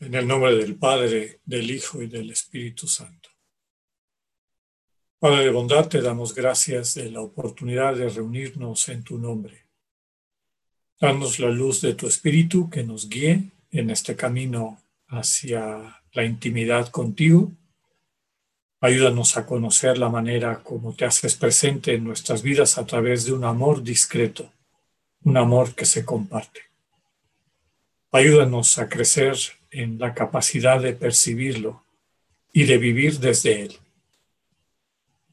[0.00, 3.30] En el nombre del Padre, del Hijo y del Espíritu Santo.
[5.18, 9.66] Padre de bondad, te damos gracias de la oportunidad de reunirnos en tu nombre.
[11.00, 16.88] Danos la luz de tu Espíritu que nos guíe en este camino hacia la intimidad
[16.88, 17.52] contigo.
[18.80, 23.32] Ayúdanos a conocer la manera como te haces presente en nuestras vidas a través de
[23.32, 24.52] un amor discreto,
[25.22, 26.60] un amor que se comparte.
[28.12, 29.36] Ayúdanos a crecer
[29.74, 31.84] en la capacidad de percibirlo
[32.52, 33.76] y de vivir desde Él.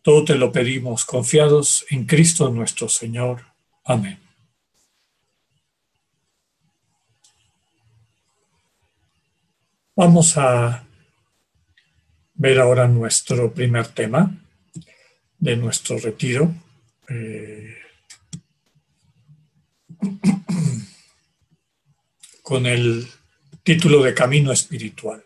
[0.02, 3.46] Todo te lo pedimos confiados en Cristo nuestro Señor.
[3.84, 4.20] Amén.
[9.96, 10.84] Vamos a
[12.34, 14.35] ver ahora nuestro primer tema
[15.38, 16.52] de nuestro retiro.
[17.08, 17.77] Eh,
[22.41, 23.08] con el
[23.73, 25.23] título de Camino Espiritual.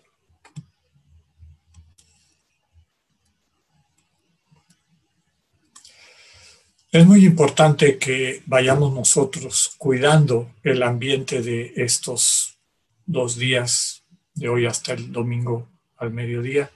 [6.92, 12.60] Es muy importante que vayamos nosotros cuidando el ambiente de estos
[13.04, 14.04] dos días,
[14.36, 15.68] de hoy hasta el domingo
[15.98, 16.70] al mediodía,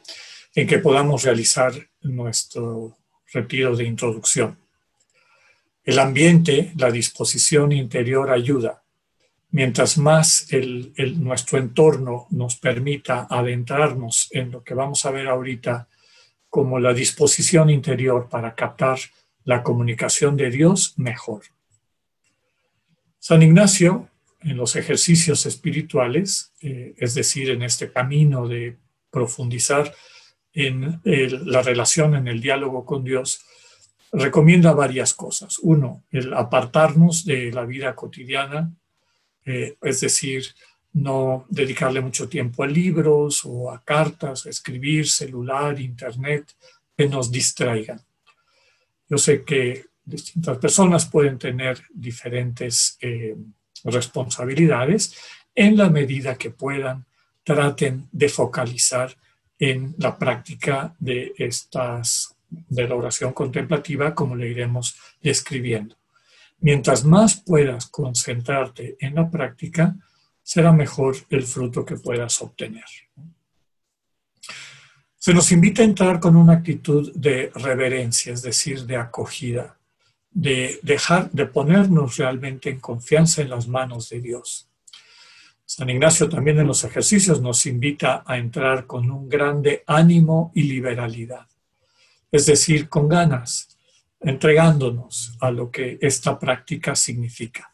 [0.55, 2.97] en que podamos realizar nuestro
[3.31, 4.57] retiro de introducción.
[5.83, 8.78] El ambiente, la disposición interior ayuda
[9.52, 10.47] mientras más
[11.17, 15.88] nuestro entorno nos permita adentrarnos en lo que vamos a ver ahorita
[16.50, 19.00] como la disposición interior para captar
[19.44, 21.44] la comunicación de Dios, mejor.
[23.19, 24.09] San Ignacio,
[24.41, 28.78] en los ejercicios espirituales, eh, es decir, en este camino de
[29.11, 29.94] profundizar
[30.53, 33.41] en la relación, en el diálogo con Dios,
[34.11, 35.59] recomienda varias cosas.
[35.59, 38.73] Uno, el apartarnos de la vida cotidiana,
[39.45, 40.45] eh, es decir,
[40.93, 46.53] no dedicarle mucho tiempo a libros o a cartas, a escribir, celular, internet,
[46.97, 48.01] que nos distraigan.
[49.09, 53.35] Yo sé que distintas personas pueden tener diferentes eh,
[53.83, 55.16] responsabilidades.
[55.55, 57.05] En la medida que puedan,
[57.44, 59.16] traten de focalizar
[59.57, 65.98] en la práctica de estas de la oración contemplativa, como le iremos describiendo.
[66.62, 69.96] Mientras más puedas concentrarte en la práctica,
[70.44, 72.86] será mejor el fruto que puedas obtener.
[75.18, 79.78] Se nos invita a entrar con una actitud de reverencia, es decir, de acogida,
[80.31, 84.70] de dejar, de ponernos realmente en confianza en las manos de Dios.
[85.66, 90.64] San Ignacio también en los ejercicios nos invita a entrar con un grande ánimo y
[90.64, 91.47] liberalidad,
[92.31, 93.69] es decir, con ganas,
[94.19, 97.72] entregándonos a lo que esta práctica significa.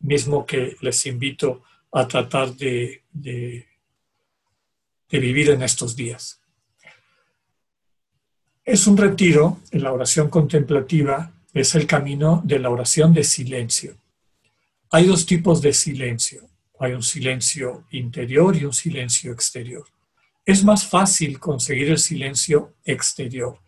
[0.00, 3.66] Mismo que les invito a tratar de, de,
[5.10, 6.40] vivir en estos días.
[8.64, 13.94] Es un retiro, en la oración contemplativa es el camino de la oración de silencio.
[14.90, 16.48] Hay dos tipos de silencio.
[16.78, 19.84] Hay un silencio interior y un silencio exterior.
[20.44, 23.61] Es más fácil conseguir el silencio exterior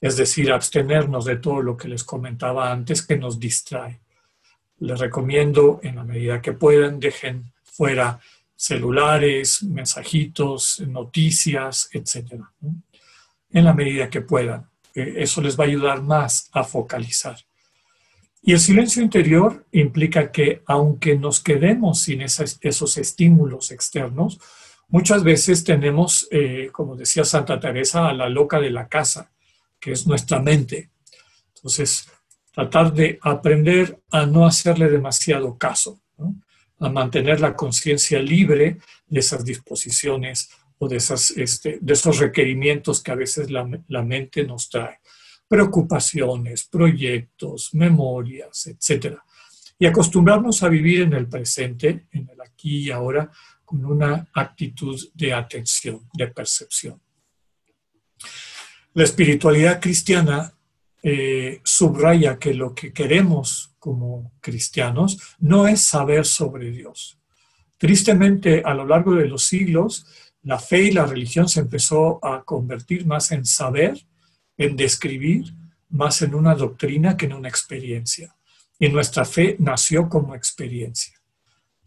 [0.00, 4.00] es decir, abstenernos de todo lo que les comentaba antes que nos distrae.
[4.78, 8.18] Les recomiendo, en la medida que puedan, dejen fuera
[8.56, 12.42] celulares, mensajitos, noticias, etc.
[13.50, 14.68] En la medida que puedan.
[14.94, 17.36] Eh, eso les va a ayudar más a focalizar.
[18.42, 24.40] Y el silencio interior implica que aunque nos quedemos sin esos estímulos externos,
[24.88, 29.30] muchas veces tenemos, eh, como decía Santa Teresa, a la loca de la casa
[29.80, 30.90] que es nuestra mente.
[31.56, 32.08] Entonces,
[32.52, 36.02] tratar de aprender a no hacerle demasiado caso,
[36.78, 43.02] a mantener la conciencia libre de esas disposiciones o de, esas, este, de esos requerimientos
[43.02, 44.98] que a veces la, la mente nos trae.
[45.46, 49.16] Preocupaciones, proyectos, memorias, etc.
[49.78, 53.30] Y acostumbrarnos a vivir en el presente, en el aquí y ahora,
[53.64, 57.00] con una actitud de atención, de percepción.
[58.92, 60.52] La espiritualidad cristiana
[61.02, 67.18] eh, subraya que lo que queremos como cristianos no es saber sobre Dios.
[67.78, 70.06] Tristemente, a lo largo de los siglos,
[70.42, 74.06] la fe y la religión se empezó a convertir más en saber,
[74.58, 75.54] en describir,
[75.88, 78.36] más en una doctrina que en una experiencia.
[78.78, 81.20] Y nuestra fe nació como experiencia.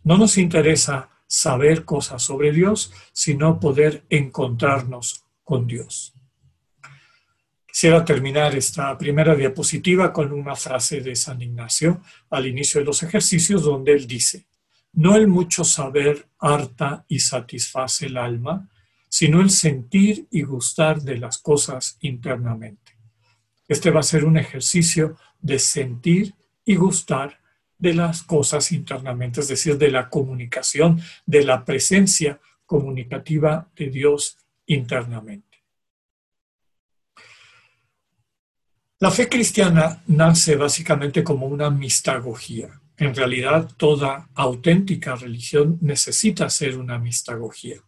[0.03, 6.12] No nos interesa saber cosas sobre Dios, sino poder encontrarnos con Dios.
[7.73, 13.01] Quisiera terminar esta primera diapositiva con una frase de San Ignacio al inicio de los
[13.01, 14.45] ejercicios donde él dice,
[14.91, 18.69] No el mucho saber harta y satisface el alma,
[19.09, 22.95] sino el sentir y gustar de las cosas internamente.
[23.67, 27.39] Este va a ser un ejercicio de sentir y gustar
[27.79, 34.37] de las cosas internamente, es decir, de la comunicación, de la presencia comunicativa de Dios
[34.67, 35.52] internamente.
[39.03, 42.79] La fe cristiana nace básicamente como una mistagogía.
[42.95, 47.81] En realidad, toda auténtica religión necesita ser una mistagogía.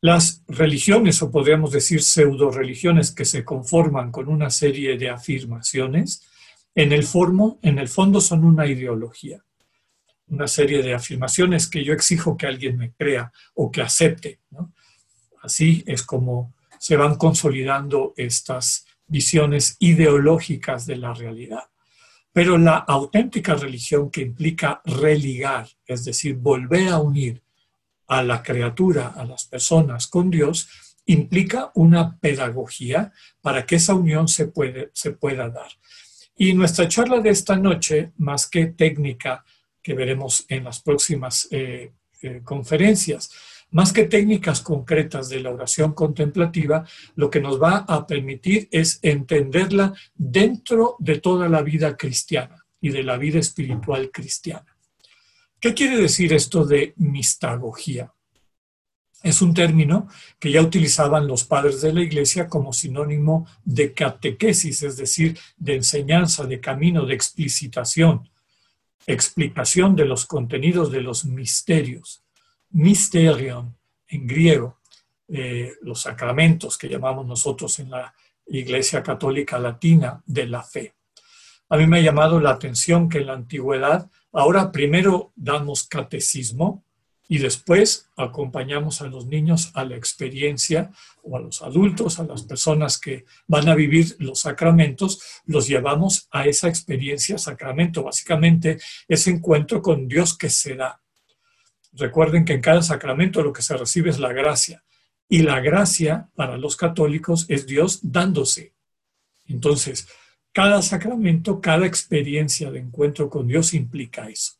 [0.00, 6.22] Las religiones, o podríamos decir pseudo religiones, que se conforman con una serie de afirmaciones,
[6.76, 9.42] en el, formo, en el fondo son una ideología,
[10.28, 14.38] una serie de afirmaciones que yo exijo que alguien me crea o que acepte.
[15.42, 21.64] Así es como se van consolidando estas visiones ideológicas de la realidad.
[22.32, 27.42] Pero la auténtica religión que implica religar, es decir, volver a unir
[28.06, 30.68] a la criatura, a las personas con Dios,
[31.06, 35.70] implica una pedagogía para que esa unión se, puede, se pueda dar.
[36.36, 39.44] Y nuestra charla de esta noche, más que técnica,
[39.82, 43.30] que veremos en las próximas eh, eh, conferencias,
[43.72, 46.86] más que técnicas concretas de la oración contemplativa,
[47.16, 52.90] lo que nos va a permitir es entenderla dentro de toda la vida cristiana y
[52.90, 54.76] de la vida espiritual cristiana.
[55.58, 58.12] ¿Qué quiere decir esto de mistagogía?
[59.22, 60.08] Es un término
[60.38, 65.76] que ya utilizaban los padres de la iglesia como sinónimo de catequesis, es decir, de
[65.76, 68.28] enseñanza, de camino, de explicitación,
[69.06, 72.21] explicación de los contenidos de los misterios.
[72.72, 73.76] Mysterion
[74.08, 74.80] en griego,
[75.28, 78.14] eh, los sacramentos que llamamos nosotros en la
[78.46, 80.94] Iglesia Católica Latina de la fe.
[81.68, 86.84] A mí me ha llamado la atención que en la antigüedad Ahora primero damos catecismo
[87.28, 90.90] y después acompañamos a los niños a la experiencia
[91.22, 96.28] o a los adultos, a las personas que van a vivir los sacramentos, los llevamos
[96.30, 101.01] a esa experiencia sacramento, básicamente ese encuentro con Dios que se da.
[101.92, 104.82] Recuerden que en cada sacramento lo que se recibe es la gracia
[105.28, 108.74] y la gracia para los católicos es Dios dándose.
[109.46, 110.06] Entonces,
[110.52, 114.52] cada sacramento, cada experiencia de encuentro con Dios implica eso.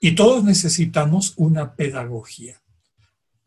[0.00, 2.62] Y todos necesitamos una pedagogía,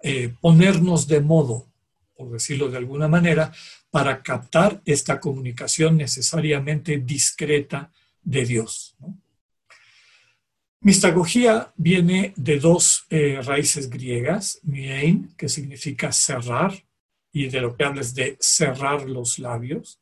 [0.01, 1.68] eh, ponernos de modo,
[2.16, 3.51] por decirlo de alguna manera,
[3.89, 7.92] para captar esta comunicación necesariamente discreta
[8.22, 8.96] de Dios.
[10.83, 16.74] Mistagogía viene de dos eh, raíces griegas, miein, que significa cerrar,
[17.31, 20.01] y de lo que hablas de cerrar los labios,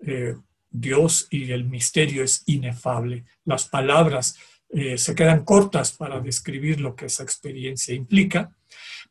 [0.00, 0.34] eh,
[0.68, 3.24] Dios y el misterio es inefable.
[3.44, 4.36] Las palabras
[4.68, 8.50] eh, se quedan cortas para describir lo que esa experiencia implica,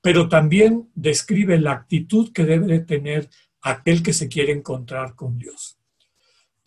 [0.01, 3.29] pero también describe la actitud que debe tener
[3.61, 5.74] aquel que se quiere encontrar con Dios.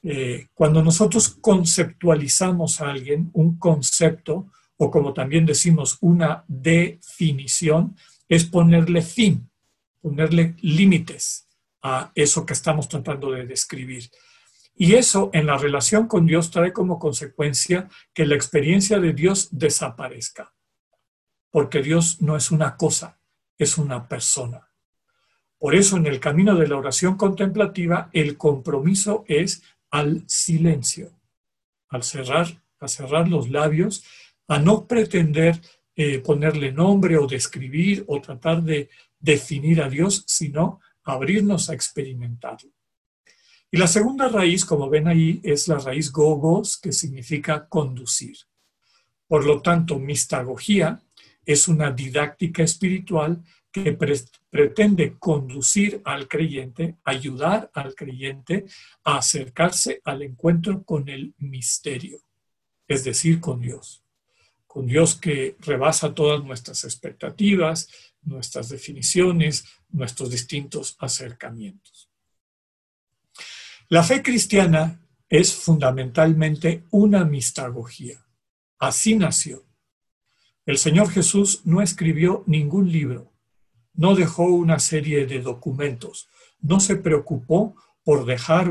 [0.02, 7.96] Eh, cuando nosotros conceptualizamos a alguien, un concepto, o como también decimos, una definición,
[8.28, 9.50] es ponerle fin,
[10.00, 11.48] ponerle límites
[11.82, 14.10] a eso que estamos tratando de describir.
[14.80, 19.48] Y eso en la relación con Dios trae como consecuencia que la experiencia de Dios
[19.50, 20.54] desaparezca,
[21.50, 23.18] porque Dios no es una cosa,
[23.56, 24.68] es una persona.
[25.58, 31.11] Por eso en el camino de la oración contemplativa el compromiso es al silencio,
[31.88, 34.04] al cerrar, a cerrar los labios,
[34.47, 35.61] a no pretender
[35.97, 42.71] eh, ponerle nombre o describir o tratar de definir a Dios, sino abrirnos a experimentarlo.
[43.71, 48.37] Y la segunda raíz, como ven ahí, es la raíz gogos, que significa conducir.
[49.26, 51.02] Por lo tanto, mistagogía
[51.45, 53.92] es una didáctica espiritual que
[54.50, 58.64] pretende conducir al creyente, ayudar al creyente
[59.04, 62.20] a acercarse al encuentro con el misterio,
[62.87, 64.02] es decir, con Dios.
[64.66, 67.88] Con Dios que rebasa todas nuestras expectativas,
[68.22, 72.10] nuestras definiciones, nuestros distintos acercamientos.
[73.88, 78.25] La fe cristiana es fundamentalmente una mistagogía.
[78.78, 79.64] Así nació.
[80.66, 83.32] El Señor Jesús no escribió ningún libro,
[83.95, 86.28] no dejó una serie de documentos,
[86.61, 88.71] no se preocupó por dejar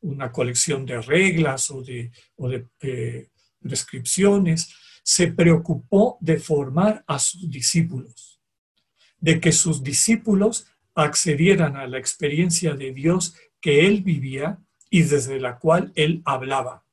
[0.00, 2.10] una colección de reglas o de,
[2.80, 3.28] eh,
[3.60, 8.40] prescripciones, se preocupó de formar a sus discípulos
[9.20, 14.58] de que sus discípulos accedieran a la experiencia de Dios que él vivía
[14.88, 16.84] y desde la cual él hablaba,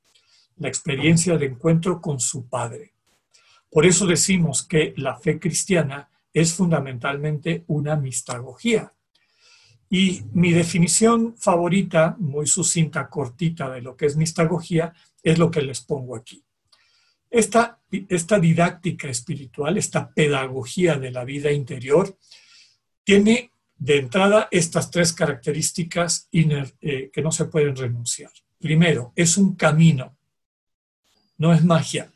[0.58, 2.94] la experiencia de encuentro con su Padre.
[3.72, 8.94] Por eso decimos que la fe cristiana es fundamentalmente una mistagogía.
[9.90, 14.94] Y mi definición favorita, muy sucinta, cortita de lo que es mistagogía,
[15.24, 16.44] es lo que les pongo aquí.
[17.30, 17.80] Esta,
[18.10, 22.18] esta didáctica espiritual, esta pedagogía de la vida interior,
[23.04, 28.32] tiene de entrada estas tres características eh, que no se pueden renunciar.
[28.60, 30.18] Primero, es un camino,
[31.38, 32.12] no es magia,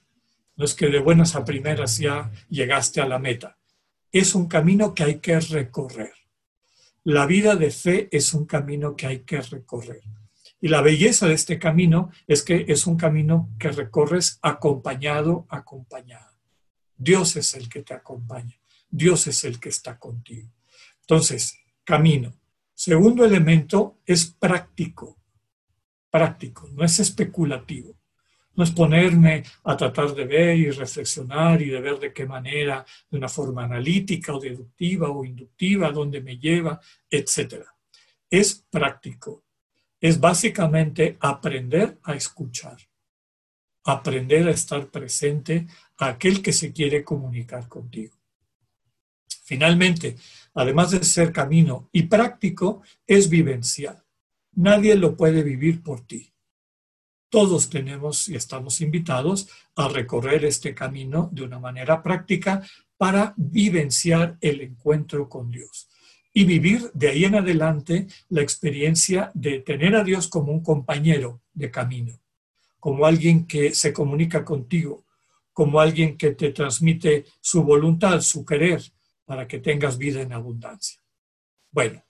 [0.55, 3.57] no es que de buenas a primeras ya llegaste a la meta,
[4.11, 6.13] es un camino que hay que recorrer.
[7.03, 10.03] La vida de fe es un camino que hay que recorrer.
[10.59, 16.37] Y la belleza de este camino es que es un camino que recorres acompañado, acompañada.
[16.95, 18.59] Dios es el que te acompaña.
[18.87, 20.51] Dios es el que está contigo.
[21.01, 22.37] Entonces, camino.
[22.75, 25.17] Segundo elemento es práctico.
[26.11, 27.97] Práctico, no es especulativo.
[28.53, 32.85] No es ponerme a tratar de ver y reflexionar y de ver de qué manera,
[33.09, 36.79] de una forma analítica o deductiva o inductiva, dónde me lleva,
[37.09, 37.65] etc.
[38.29, 39.45] Es práctico.
[39.99, 42.77] Es básicamente aprender a escuchar,
[43.83, 45.67] aprender a estar presente
[45.97, 48.17] a aquel que se quiere comunicar contigo.
[49.43, 50.15] Finalmente,
[50.53, 54.03] además de ser camino y práctico, es vivencial.
[54.53, 56.31] Nadie lo puede vivir por ti.
[57.31, 59.47] Todos tenemos y estamos invitados
[59.77, 62.61] a recorrer este camino de una manera práctica
[62.97, 65.87] para vivenciar el encuentro con Dios
[66.33, 71.41] y vivir de ahí en adelante la experiencia de tener a Dios como un compañero
[71.53, 72.19] de camino,
[72.81, 75.05] como alguien que se comunica contigo,
[75.53, 78.83] como alguien que te transmite su voluntad, su querer,
[79.23, 80.99] para que tengas vida en abundancia.
[81.71, 82.03] Bueno,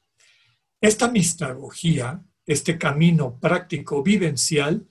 [0.79, 4.87] esta mistagogía, este camino práctico vivencial,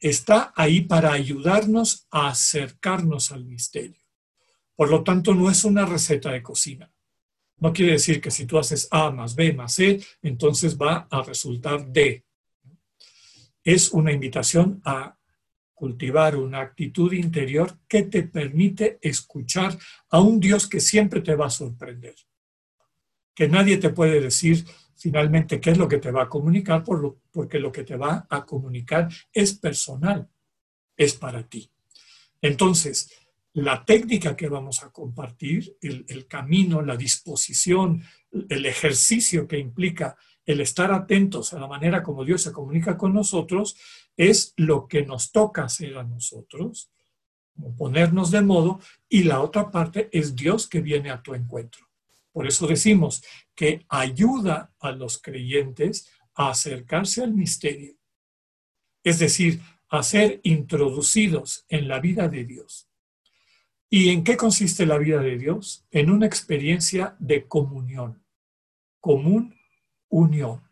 [0.00, 4.00] está ahí para ayudarnos a acercarnos al misterio.
[4.74, 6.92] Por lo tanto, no es una receta de cocina.
[7.58, 11.22] No quiere decir que si tú haces A más B más C, entonces va a
[11.22, 12.24] resultar D.
[13.64, 15.16] Es una invitación a
[15.74, 19.76] cultivar una actitud interior que te permite escuchar
[20.10, 22.14] a un Dios que siempre te va a sorprender.
[23.34, 24.64] Que nadie te puede decir
[24.96, 26.82] finalmente qué es lo que te va a comunicar,
[27.30, 30.28] porque lo que te va a comunicar es personal,
[30.96, 31.70] es para ti.
[32.40, 33.10] Entonces,
[33.52, 38.02] la técnica que vamos a compartir, el, el camino, la disposición,
[38.48, 43.12] el ejercicio que implica el estar atentos a la manera como Dios se comunica con
[43.12, 43.76] nosotros,
[44.16, 46.90] es lo que nos toca hacer a nosotros,
[47.76, 51.85] ponernos de modo, y la otra parte es Dios que viene a tu encuentro.
[52.36, 53.24] Por eso decimos
[53.54, 57.96] que ayuda a los creyentes a acercarse al misterio,
[59.02, 62.90] es decir, a ser introducidos en la vida de Dios.
[63.88, 65.86] ¿Y en qué consiste la vida de Dios?
[65.90, 68.22] En una experiencia de comunión,
[69.00, 69.58] común
[70.10, 70.62] unión,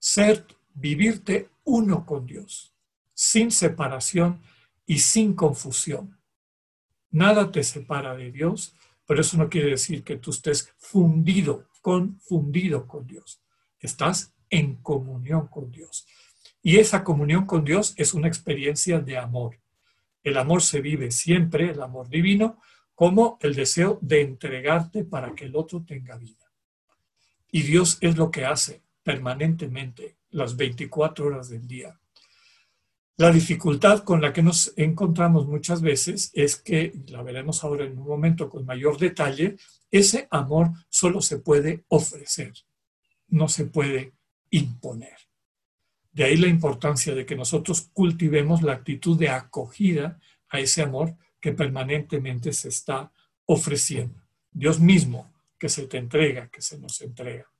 [0.00, 0.44] ser,
[0.74, 2.74] vivirte uno con Dios
[3.14, 4.42] sin separación
[4.84, 6.18] y sin confusión.
[7.12, 8.74] Nada te separa de Dios,
[9.06, 13.40] pero eso no quiere decir que tú estés fundido, confundido con Dios.
[13.78, 16.06] Estás en comunión con Dios.
[16.62, 19.60] Y esa comunión con Dios es una experiencia de amor.
[20.24, 22.60] El amor se vive siempre, el amor divino,
[22.96, 26.50] como el deseo de entregarte para que el otro tenga vida.
[27.52, 32.00] Y Dios es lo que hace permanentemente las 24 horas del día.
[33.18, 37.98] La dificultad con la que nos encontramos muchas veces es que, la veremos ahora en
[37.98, 39.56] un momento con mayor detalle,
[39.90, 42.52] ese amor solo se puede ofrecer,
[43.28, 44.12] no se puede
[44.50, 45.16] imponer.
[46.12, 50.20] De ahí la importancia de que nosotros cultivemos la actitud de acogida
[50.50, 53.12] a ese amor que permanentemente se está
[53.46, 54.22] ofreciendo.
[54.50, 57.50] Dios mismo que se te entrega, que se nos entrega.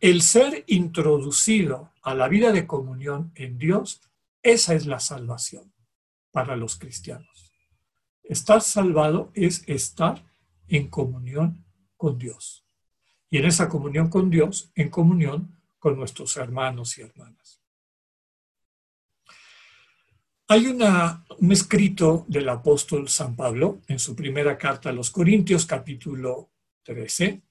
[0.00, 4.00] El ser introducido a la vida de comunión en Dios,
[4.42, 5.74] esa es la salvación
[6.30, 7.52] para los cristianos.
[8.22, 10.24] Estar salvado es estar
[10.68, 11.66] en comunión
[11.98, 12.64] con Dios.
[13.28, 17.60] Y en esa comunión con Dios, en comunión con nuestros hermanos y hermanas.
[20.48, 26.50] Hay un escrito del apóstol San Pablo en su primera carta a los Corintios, capítulo
[26.84, 27.42] 13,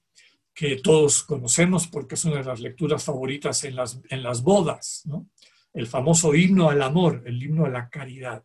[0.54, 5.02] que todos conocemos porque es una de las lecturas favoritas en las, en las bodas,
[5.04, 5.28] ¿no?
[5.72, 8.44] el famoso himno al amor, el himno a la caridad,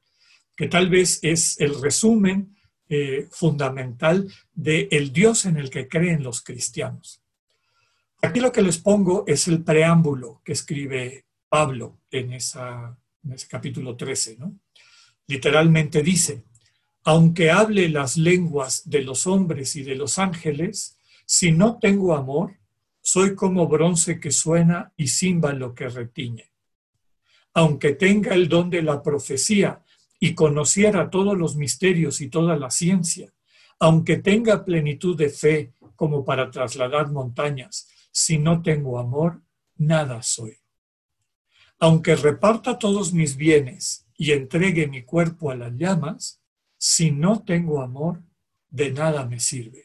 [0.56, 2.56] que tal vez es el resumen
[2.88, 7.22] eh, fundamental del el Dios en el que creen los cristianos.
[8.22, 13.96] Aquí lo que les pongo es el preámbulo que escribe Pablo en, en ese capítulo
[13.96, 14.38] 13.
[14.38, 14.60] ¿no?
[15.28, 16.46] Literalmente dice,
[17.04, 20.95] aunque hable las lenguas de los hombres y de los ángeles,
[21.26, 22.58] si no tengo amor,
[23.02, 26.52] soy como bronce que suena y címbalo que retiñe.
[27.54, 29.84] Aunque tenga el don de la profecía
[30.20, 33.34] y conociera todos los misterios y toda la ciencia,
[33.80, 39.42] aunque tenga plenitud de fe como para trasladar montañas, si no tengo amor,
[39.76, 40.58] nada soy.
[41.80, 46.42] Aunque reparta todos mis bienes y entregue mi cuerpo a las llamas,
[46.78, 48.24] si no tengo amor,
[48.70, 49.85] de nada me sirve.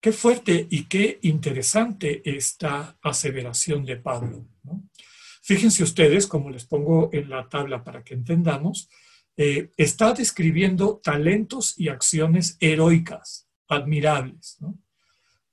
[0.00, 4.46] Qué fuerte y qué interesante esta aseveración de Pablo.
[5.42, 8.88] Fíjense ustedes, como les pongo en la tabla para que entendamos,
[9.36, 14.58] eh, está describiendo talentos y acciones heroicas, admirables,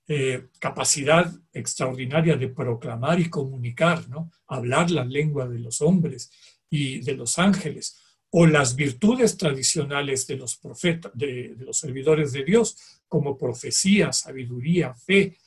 [0.07, 4.05] eh, capacidad extraordinaria de proclamar y comunicar,
[4.47, 6.31] hablar la lengua de los hombres
[6.69, 7.99] y de los ángeles,
[8.31, 14.93] o las virtudes tradicionales de los profetas, de, los servidores de Dios, como profecía, sabiduría,
[14.93, 15.37] fe,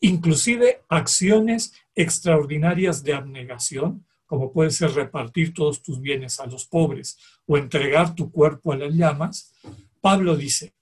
[0.00, 7.18] inclusive acciones extraordinarias de abnegación, como puede ser repartir todos tus bienes a los pobres
[7.46, 9.54] o entregar tu cuerpo a las llamas,
[10.00, 10.74] Pablo dice,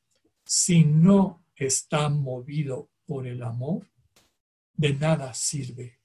[0.44, 3.86] si no está movido por el amor,
[4.74, 5.98] de nada sirve.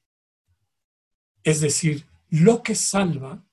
[1.44, 3.44] Es decir, lo que salva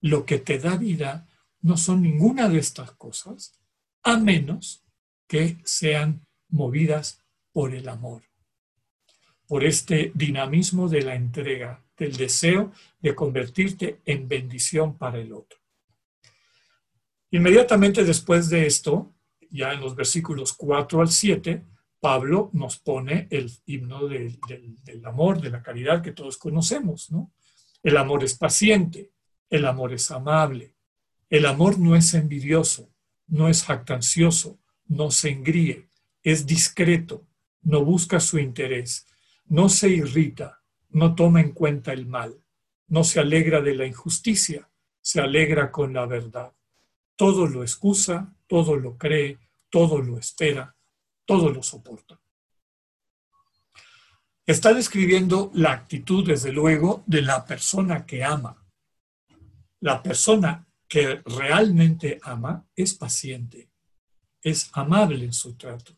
[0.00, 1.26] lo que te da vida
[1.60, 3.58] no son ninguna de estas cosas,
[4.02, 4.84] a menos
[5.26, 8.22] que sean movidas por el amor,
[9.46, 15.58] por este dinamismo de la entrega, del deseo de convertirte en bendición para el otro.
[17.30, 19.14] Inmediatamente después de esto,
[19.50, 21.64] ya en los versículos 4 al 7,
[22.00, 24.38] Pablo nos pone el himno del,
[24.84, 27.32] del amor, de la caridad que todos conocemos, ¿no?
[27.82, 29.10] El amor es paciente,
[29.50, 30.74] el amor es amable.
[31.30, 32.90] El amor no es envidioso,
[33.26, 35.88] no es jactancioso, no se engríe,
[36.22, 37.26] es discreto,
[37.62, 39.06] no busca su interés,
[39.46, 42.42] no se irrita, no toma en cuenta el mal,
[42.86, 44.70] no se alegra de la injusticia,
[45.00, 46.52] se alegra con la verdad.
[47.16, 50.74] Todo lo excusa, todo lo cree, todo lo espera,
[51.26, 52.18] todo lo soporta.
[54.46, 58.64] Está describiendo la actitud, desde luego, de la persona que ama,
[59.80, 63.70] la persona que realmente ama es paciente,
[64.42, 65.96] es amable en su trato.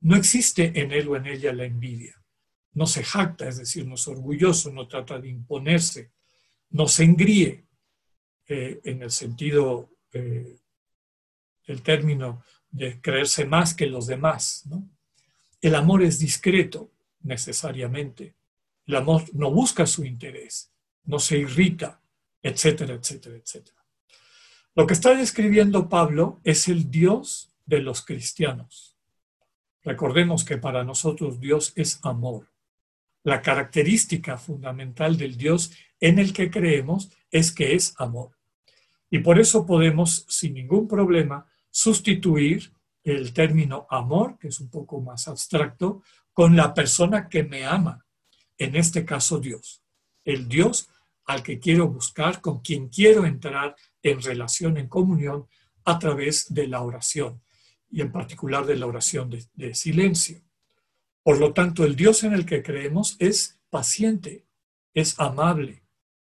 [0.00, 2.20] No existe en él o en ella la envidia.
[2.72, 6.12] No se jacta, es decir, no es orgulloso, no trata de imponerse,
[6.70, 7.66] no se engríe
[8.48, 10.58] eh, en el sentido eh,
[11.82, 14.68] término de creerse más que los demás.
[15.60, 18.34] El amor es discreto, necesariamente.
[18.86, 20.72] El amor no busca su interés,
[21.04, 22.02] no se irrita,
[22.44, 23.84] etcétera, etcétera, etcétera.
[24.74, 28.98] Lo que está describiendo Pablo es el Dios de los cristianos.
[29.82, 32.52] Recordemos que para nosotros Dios es amor.
[33.22, 38.36] La característica fundamental del Dios en el que creemos es que es amor.
[39.08, 45.00] Y por eso podemos, sin ningún problema, sustituir el término amor, que es un poco
[45.00, 46.02] más abstracto,
[46.32, 48.04] con la persona que me ama,
[48.58, 49.82] en este caso Dios.
[50.24, 50.88] El Dios
[51.26, 55.46] al que quiero buscar, con quien quiero entrar en relación, en comunión,
[55.84, 57.42] a través de la oración,
[57.90, 60.42] y en particular de la oración de, silencio.
[61.22, 64.46] Por lo tanto, el Dios en el que creemos es paciente,
[64.92, 65.82] es amable.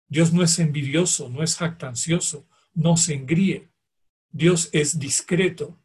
[0.09, 3.71] Dios no es envidioso, no es jactancioso, no se engríe.
[4.31, 5.79] Dios es discreto.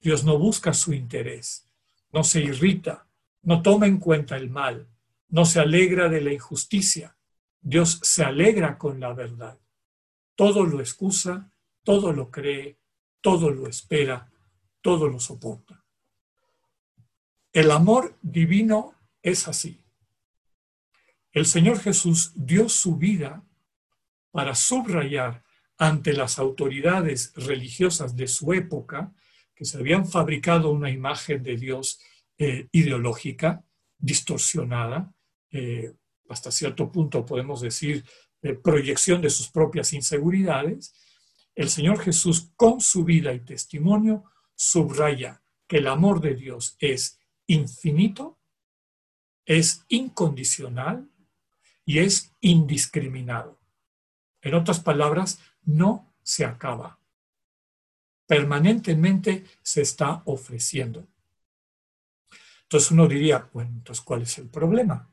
[0.00, 1.66] Dios no busca su interés,
[2.12, 3.08] no se irrita,
[3.42, 4.88] no toma en cuenta el mal,
[5.28, 7.15] no se alegra de la injusticia,
[7.68, 9.58] Dios se alegra con la verdad.
[10.36, 11.50] Todo lo excusa,
[11.82, 12.78] todo lo cree,
[13.20, 14.30] todo lo espera,
[14.80, 15.84] todo lo soporta.
[17.52, 19.82] El amor divino es así.
[21.32, 23.44] El Señor Jesús dio su vida
[24.30, 25.42] para subrayar
[25.76, 29.12] ante las autoridades religiosas de su época,
[29.56, 31.98] que se habían fabricado una imagen de Dios
[32.38, 33.64] eh, ideológica,
[33.98, 35.12] distorsionada,
[35.50, 35.96] eh,
[36.28, 38.04] hasta cierto punto podemos decir,
[38.62, 40.94] proyección de sus propias inseguridades,
[41.54, 47.18] el Señor Jesús con su vida y testimonio subraya que el amor de Dios es
[47.46, 48.38] infinito,
[49.44, 51.10] es incondicional
[51.84, 53.58] y es indiscriminado.
[54.42, 57.00] En otras palabras, no se acaba.
[58.26, 61.06] Permanentemente se está ofreciendo.
[62.62, 65.08] Entonces uno diría, bueno, entonces ¿cuál es el problema?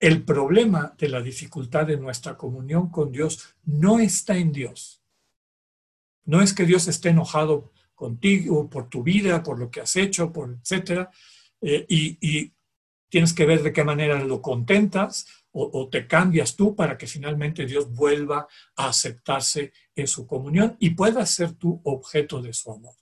[0.00, 5.02] El problema de la dificultad de nuestra comunión con Dios no está en Dios.
[6.24, 10.32] No es que Dios esté enojado contigo por tu vida, por lo que has hecho,
[10.32, 11.10] por etcétera,
[11.60, 12.52] eh, y,
[13.10, 17.06] tienes que ver de qué manera lo contentas o, o, te cambias tú para que
[17.06, 22.70] finalmente Dios vuelva a aceptarse en su comunión y pueda ser tu objeto de su
[22.70, 22.94] amor.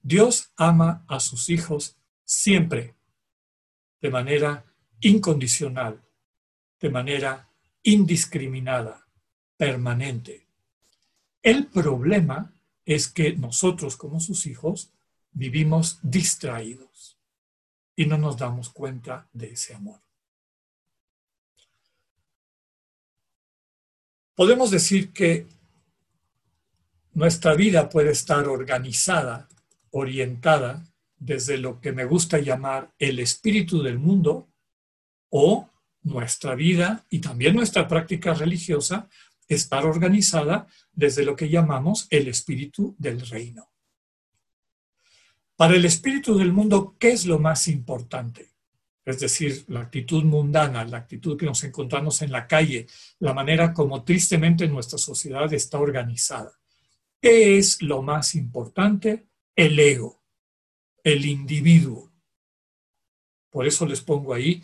[0.00, 2.94] Dios ama a sus hijos siempre
[4.00, 4.67] de manera
[5.00, 6.02] incondicional,
[6.80, 7.48] de manera
[7.82, 9.06] indiscriminada,
[9.56, 10.46] permanente.
[11.42, 14.92] El problema es que nosotros como sus hijos
[15.32, 17.18] vivimos distraídos
[17.94, 20.00] y no nos damos cuenta de ese amor.
[24.34, 25.46] Podemos decir que
[27.12, 29.48] nuestra vida puede estar organizada,
[29.90, 30.84] orientada
[31.18, 34.48] desde lo que me gusta llamar el espíritu del mundo
[35.30, 35.68] o
[36.02, 39.08] nuestra vida y también nuestra práctica religiosa
[39.46, 43.70] estar organizada desde lo que llamamos el espíritu del reino.
[45.56, 48.52] Para el espíritu del mundo, ¿qué es lo más importante?
[49.04, 52.86] Es decir, la actitud mundana, la actitud que nos encontramos en la calle,
[53.20, 56.52] la manera como tristemente nuestra sociedad está organizada.
[57.20, 59.26] ¿Qué es lo más importante?
[59.56, 60.22] El ego,
[61.02, 62.12] el individuo.
[63.50, 64.62] Por eso les pongo ahí,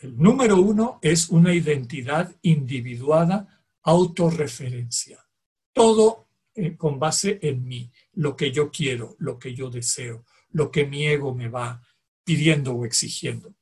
[0.00, 5.26] el número uno es una identidad individuada autorreferencia.
[5.72, 10.70] Todo eh, con base en mí, lo que yo quiero, lo que yo deseo, lo
[10.70, 11.82] que mi ego me va
[12.24, 13.54] pidiendo o exigiendo.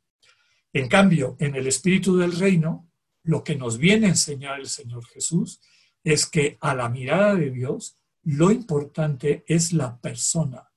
[0.72, 2.88] En cambio, en el espíritu del reino,
[3.24, 5.61] lo que nos viene a enseñar el Señor Jesús
[6.05, 10.70] es que a la mirada de Dios, lo importante es la persona.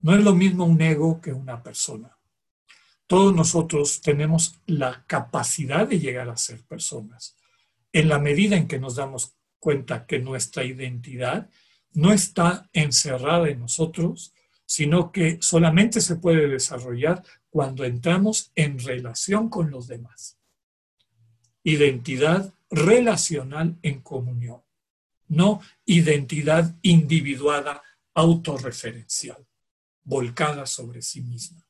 [0.00, 2.17] No es lo mismo un ego que una persona.
[3.08, 7.36] Todos nosotros tenemos la capacidad de llegar a ser personas
[7.90, 11.48] en la medida en que nos damos cuenta que nuestra identidad
[11.92, 14.34] no está encerrada en nosotros,
[14.66, 20.38] sino que solamente se puede desarrollar cuando entramos en relación con los demás.
[21.64, 24.60] Identidad relacional en comunión,
[25.28, 29.46] no identidad individuada autorreferencial,
[30.04, 31.67] volcada sobre sí misma.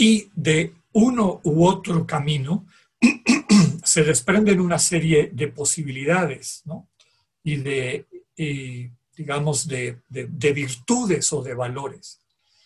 [0.00, 2.66] Y de uno u otro camino
[3.84, 6.64] se desprenden una serie de posibilidades
[7.44, 8.06] y de,
[9.14, 12.18] digamos, de, virtudes o de valores.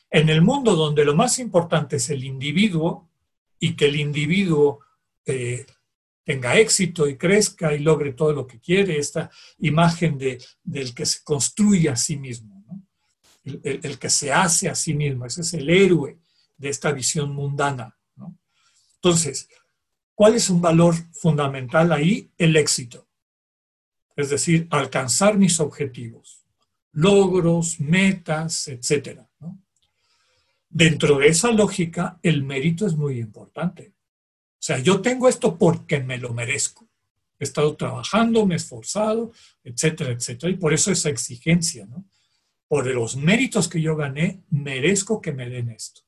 [0.09, 3.11] En el mundo donde lo más importante es el individuo
[3.59, 4.79] y que el individuo
[5.27, 5.67] eh,
[6.23, 11.05] tenga éxito y crezca y logre todo lo que quiere, esta imagen de, del que
[11.05, 12.63] se construye a sí mismo,
[13.45, 16.19] el, que se hace a sí mismo, ese es el héroe
[16.57, 17.97] de esta visión mundana.
[18.97, 19.49] Entonces,
[20.15, 22.31] ¿Cuál es un valor fundamental ahí?
[22.39, 23.09] El éxito.
[24.17, 26.45] Es decir, alcanzar mis objetivos,
[26.93, 29.21] logros, metas, etc.
[30.69, 33.93] Dentro de esa lógica, el mérito es muy importante.
[34.53, 36.89] O sea, yo tengo esto porque me lo merezco.
[37.41, 39.33] He estado trabajando, me he esforzado,
[39.65, 40.53] etcétera, etcétera.
[40.53, 42.05] Y por eso esa exigencia, ¿no?
[42.69, 46.03] Por los méritos que yo gané, merezco que me den esto.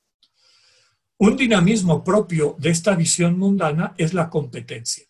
[1.18, 5.06] Un dinamismo propio de esta visión mundana es la competencia.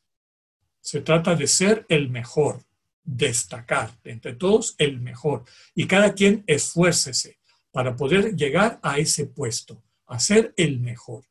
[0.80, 2.62] Se trata de ser el mejor,
[3.02, 5.42] destacar entre todos el mejor
[5.74, 7.40] y cada quien esfuércese
[7.72, 11.24] para poder llegar a ese puesto, a ser el mejor.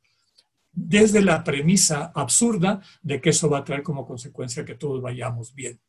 [0.73, 5.55] Desde la premisa absurda de que eso va a traer como consecuencia que todos vayamos
[5.55, 5.79] bien.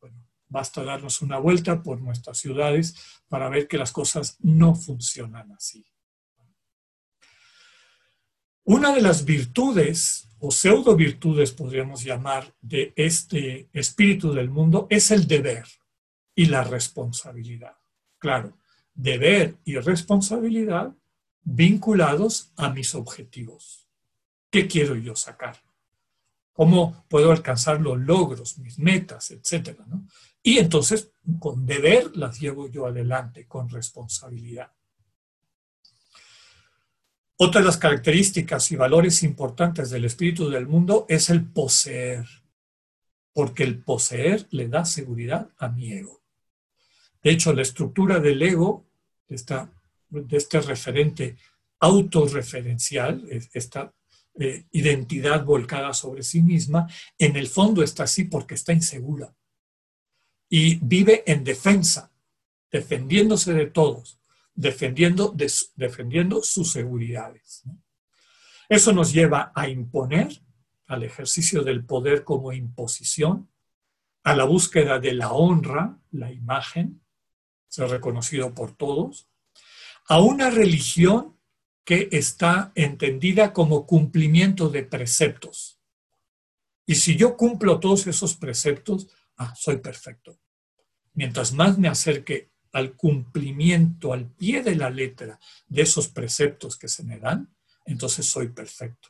[0.00, 2.94] Bueno, basta darnos una vuelta por nuestras ciudades
[3.26, 5.84] para ver que las cosas no funcionan así.
[8.68, 15.12] Una de las virtudes o pseudo virtudes, podríamos llamar, de este espíritu del mundo es
[15.12, 15.64] el deber
[16.34, 17.76] y la responsabilidad.
[18.18, 18.58] Claro,
[18.92, 20.92] deber y responsabilidad
[21.44, 23.86] vinculados a mis objetivos.
[24.50, 25.62] ¿Qué quiero yo sacar?
[26.52, 29.86] ¿Cómo puedo alcanzar los logros, mis metas, etcétera?
[30.42, 34.72] Y entonces, con deber las llevo yo adelante, con responsabilidad.
[37.38, 42.26] Otra de las características y valores importantes del espíritu del mundo es el poseer,
[43.34, 46.22] porque el poseer le da seguridad a mi ego.
[47.22, 48.86] De hecho, la estructura del ego,
[49.28, 49.36] de,
[50.08, 51.36] de este referente
[51.80, 53.92] autorreferencial, esta
[54.38, 56.86] eh, identidad volcada sobre sí misma,
[57.18, 59.34] en el fondo está así porque está insegura
[60.48, 62.12] y vive en defensa,
[62.70, 64.18] defendiéndose de todos
[64.56, 65.34] defendiendo,
[65.76, 67.62] defendiendo sus seguridades.
[68.68, 70.42] Eso nos lleva a imponer
[70.86, 73.50] al ejercicio del poder como imposición,
[74.24, 77.02] a la búsqueda de la honra, la imagen,
[77.68, 79.28] ser reconocido por todos,
[80.08, 81.36] a una religión
[81.84, 85.78] que está entendida como cumplimiento de preceptos.
[86.86, 90.38] Y si yo cumplo todos esos preceptos, ah, soy perfecto.
[91.14, 96.88] Mientras más me acerque al cumplimiento al pie de la letra de esos preceptos que
[96.88, 99.08] se me dan, entonces soy perfecto.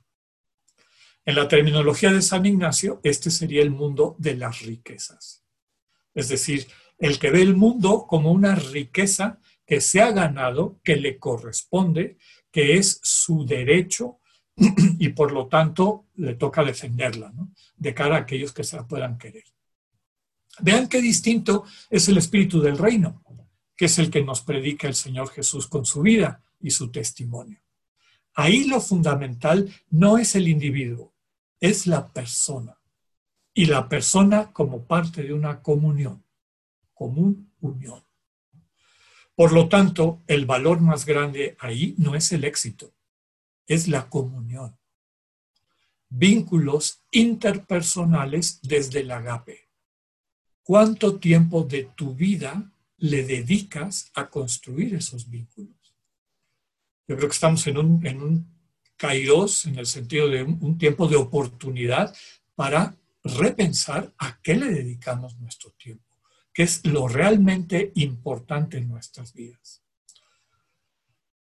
[1.24, 5.42] En la terminología de San Ignacio, este sería el mundo de las riquezas.
[6.14, 10.94] Es decir, el que ve el mundo como una riqueza que se ha ganado, que
[10.94, 12.18] le corresponde,
[12.52, 14.20] que es su derecho
[15.00, 17.33] y por lo tanto le toca defenderla,
[17.76, 19.44] de cara a aquellos que se la puedan querer.
[20.61, 23.24] Vean qué distinto es el espíritu del reino,
[23.76, 27.60] que es el que nos predica el Señor Jesús con su vida y su testimonio.
[28.34, 31.14] Ahí lo fundamental no es el individuo,
[31.60, 32.78] es la persona.
[33.54, 36.22] Y la persona como parte de una comunión,
[36.92, 38.04] común unión.
[39.34, 42.94] Por lo tanto, el valor más grande ahí no es el éxito,
[43.66, 44.78] es la comunión.
[46.08, 49.70] Vínculos interpersonales desde el agape.
[50.62, 55.76] ¿Cuánto tiempo de tu vida le dedicas a construir esos vínculos?
[57.09, 58.56] Yo creo que estamos en un, en un
[59.02, 62.14] en el sentido de un, tiempo de oportunidad
[62.54, 66.16] para repensar a qué le dedicamos nuestro tiempo,
[66.52, 69.82] qué es lo realmente importante en nuestras vidas.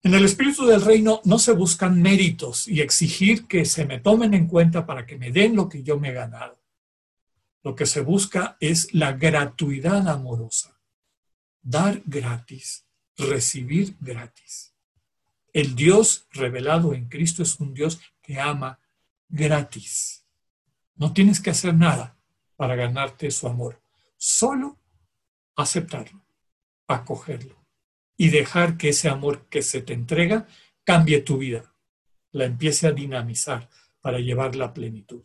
[0.03, 4.33] En el espíritu del reino no se buscan méritos y exigir que se me tomen
[4.33, 6.62] en cuenta para que me den lo que yo me he ganado.
[7.63, 10.78] Lo que se busca es la gratuidad amorosa.
[11.62, 12.86] Dar gratis,
[13.17, 14.74] recibir gratis.
[15.54, 18.80] El Dios revelado en Cristo es un Dios que ama
[19.28, 20.26] gratis.
[20.95, 22.17] No tienes que hacer nada
[22.56, 23.82] para ganarte su amor,
[24.17, 24.78] solo
[25.56, 26.22] aceptarlo,
[26.88, 27.56] acogerlo
[28.17, 30.48] y dejar que ese amor que se te entrega
[30.84, 31.74] cambie tu vida,
[32.32, 33.69] la empiece a dinamizar
[34.02, 35.24] para llevarla a plenitud.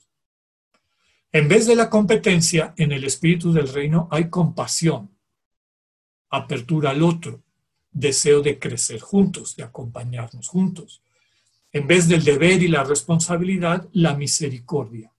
[1.33, 5.14] En vez de la competencia, en el espíritu del reino hay compasión,
[6.37, 7.43] apertura al otro,
[7.91, 11.03] deseo de crecer juntos, de acompañarnos juntos.
[11.73, 15.13] En vez del deber y la responsabilidad, la misericordia.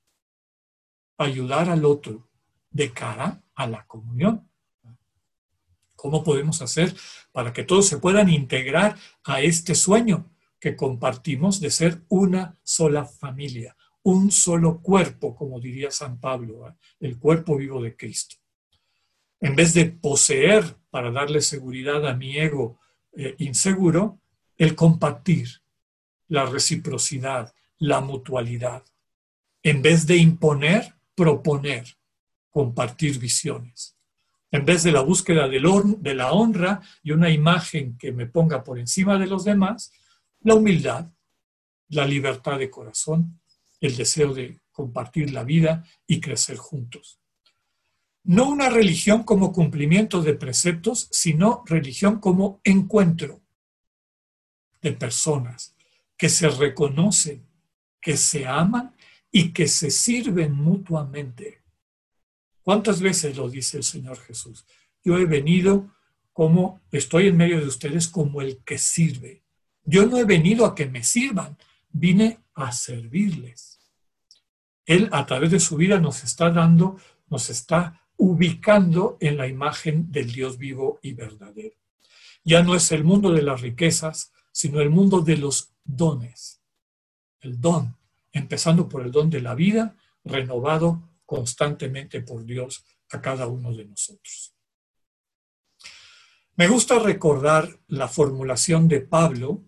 [1.18, 2.28] Ayudar al otro
[2.70, 4.50] de cara a la comunión.
[5.96, 6.94] ¿Cómo podemos hacer
[7.32, 13.06] para que todos se puedan integrar a este sueño que compartimos de ser una sola
[13.06, 16.74] familia, un solo cuerpo, como diría San Pablo, ¿eh?
[17.00, 18.36] el cuerpo vivo de Cristo?
[19.46, 22.80] En vez de poseer para darle seguridad a mi ego
[23.16, 24.20] eh, inseguro,
[24.58, 25.62] el compartir,
[26.30, 28.84] la reciprocidad, la mutualidad.
[29.62, 31.86] En vez de imponer, proponer,
[32.50, 33.96] compartir visiones.
[34.50, 38.80] En vez de la búsqueda de la honra y una imagen que me ponga por
[38.80, 39.92] encima de los demás,
[40.40, 41.14] la humildad,
[41.90, 43.40] la libertad de corazón,
[43.80, 47.20] el deseo de compartir la vida y crecer juntos.
[48.26, 53.42] No una religión como cumplimiento de preceptos, sino religión como encuentro
[54.82, 55.76] de personas
[56.18, 57.46] que se reconocen,
[58.02, 58.96] que se aman
[59.32, 61.62] y que se sirven mutuamente.
[62.64, 64.66] ¿Cuántas veces lo dice el Señor Jesús?
[65.04, 65.94] Yo he venido
[66.34, 69.44] como, estoy en medio de ustedes como el que sirve.
[69.84, 71.58] Yo no he venido a que me sirvan,
[71.90, 73.80] vine a servirles.
[74.86, 80.12] Él a través de su vida nos está dando, nos está ubicando en la imagen
[80.12, 81.76] del Dios vivo y verdadero.
[82.44, 86.62] Ya no es el mundo de las riquezas, sino el mundo de los dones.
[87.42, 87.98] El don,
[88.32, 93.86] empezando por el don de la vida, renovado constantemente por Dios a cada uno de
[93.86, 94.54] nosotros.
[96.56, 99.64] Me gusta recordar la formulación de Pablo,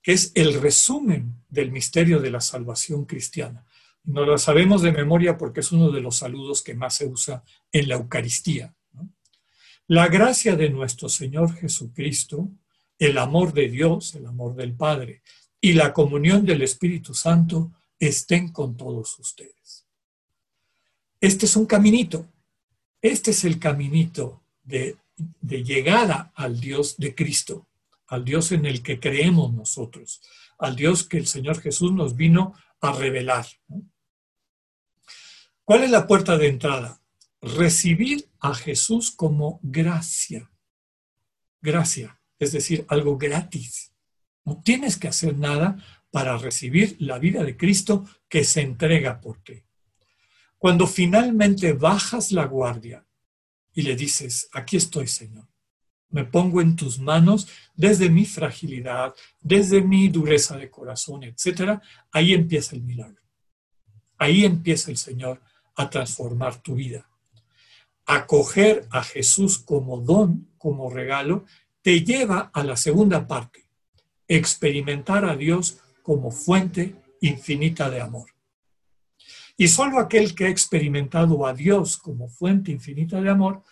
[0.00, 3.66] que es el resumen del misterio de la salvación cristiana.
[4.08, 7.44] No lo sabemos de memoria porque es uno de los saludos que más se usa
[7.70, 8.74] en la Eucaristía.
[9.86, 12.48] La gracia de nuestro Señor Jesucristo,
[12.98, 15.20] el amor de Dios, el amor del Padre
[15.60, 19.84] y la comunión del Espíritu Santo estén con todos ustedes.
[21.20, 22.26] Este es un caminito.
[23.02, 24.96] Este es el caminito de,
[25.42, 27.66] de llegada al Dios de Cristo,
[28.06, 30.22] al Dios en el que creemos nosotros,
[30.58, 33.46] al Dios que el Señor Jesús nos vino a revelar.
[35.68, 37.02] ¿Cuál es la puerta de entrada?
[37.42, 40.50] Recibir a Jesús como gracia.
[41.60, 43.92] Gracia, es decir, algo gratis.
[44.46, 45.76] No tienes que hacer nada
[46.10, 49.62] para recibir la vida de Cristo que se entrega por ti.
[50.56, 53.06] Cuando finalmente bajas la guardia
[53.74, 55.48] y le dices, aquí estoy, Señor,
[56.08, 61.78] me pongo en tus manos desde mi fragilidad, desde mi dureza de corazón, etc.,
[62.10, 63.22] ahí empieza el milagro.
[64.16, 65.42] Ahí empieza el Señor
[65.78, 67.08] a transformar tu vida.
[68.04, 71.44] Acoger a Jesús como don, como regalo,
[71.82, 73.68] te lleva a la segunda parte,
[74.26, 78.30] experimentar a Dios como fuente infinita de amor.
[79.56, 83.62] Y solo aquel que ha experimentado a Dios como fuente infinita de amor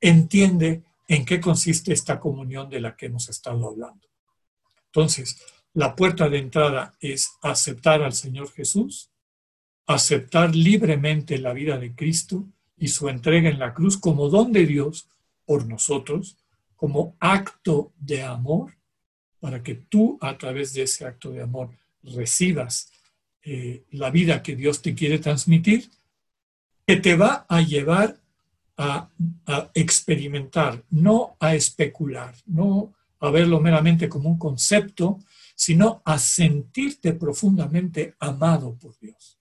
[0.00, 4.06] entiende en qué consiste esta comunión de la que hemos estado hablando.
[4.86, 5.40] Entonces,
[5.72, 9.10] la puerta de entrada es aceptar al Señor Jesús,
[9.86, 14.66] aceptar libremente la vida de Cristo y su entrega en la cruz como don de
[14.66, 15.08] Dios
[15.44, 16.36] por nosotros,
[16.76, 18.74] como acto de amor,
[19.40, 21.70] para que tú a través de ese acto de amor
[22.02, 22.90] recibas
[23.42, 25.90] eh, la vida que Dios te quiere transmitir,
[26.86, 28.18] que te va a llevar
[28.76, 29.10] a,
[29.46, 35.18] a, experimentar, no a especular, no a verlo meramente como un concepto,
[35.54, 39.38] sino a sentirte profundamente amado por Dios.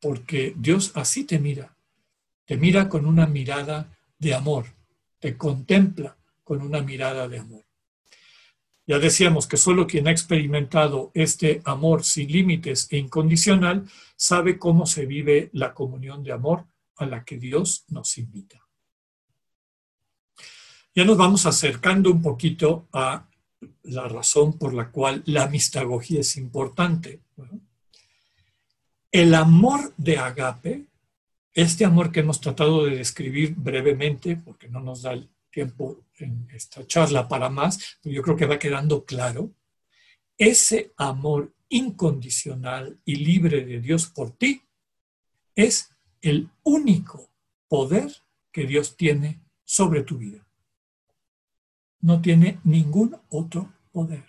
[0.00, 1.76] Porque Dios así te mira,
[2.44, 4.66] te mira con una mirada de amor,
[5.18, 7.64] te contempla con una mirada de amor.
[8.86, 14.86] Ya decíamos que solo quien ha experimentado este amor sin límites e incondicional sabe cómo
[14.86, 16.64] se vive la comunión de amor
[16.96, 18.66] a la que Dios nos invita.
[20.94, 23.28] Ya nos vamos acercando un poquito a
[23.82, 27.20] la razón por la cual la mistagogía es importante.
[29.10, 30.86] El amor de agape,
[31.54, 36.46] este amor que hemos tratado de describir brevemente, porque no nos da el tiempo en
[36.52, 39.54] esta charla para más, pero yo creo que va quedando claro,
[40.36, 44.62] ese amor incondicional y libre de Dios por ti
[45.54, 45.90] es
[46.20, 47.30] el único
[47.66, 48.12] poder
[48.52, 50.46] que Dios tiene sobre tu vida.
[52.00, 54.24] No tiene ningún otro poder.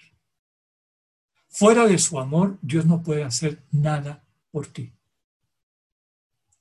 [1.49, 4.91] Fuera de su amor, Dios no puede hacer nada por ti.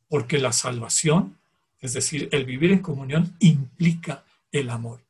[0.09, 1.38] Porque la salvación,
[1.81, 5.05] es decir, el vivir en comunión, implica el amor.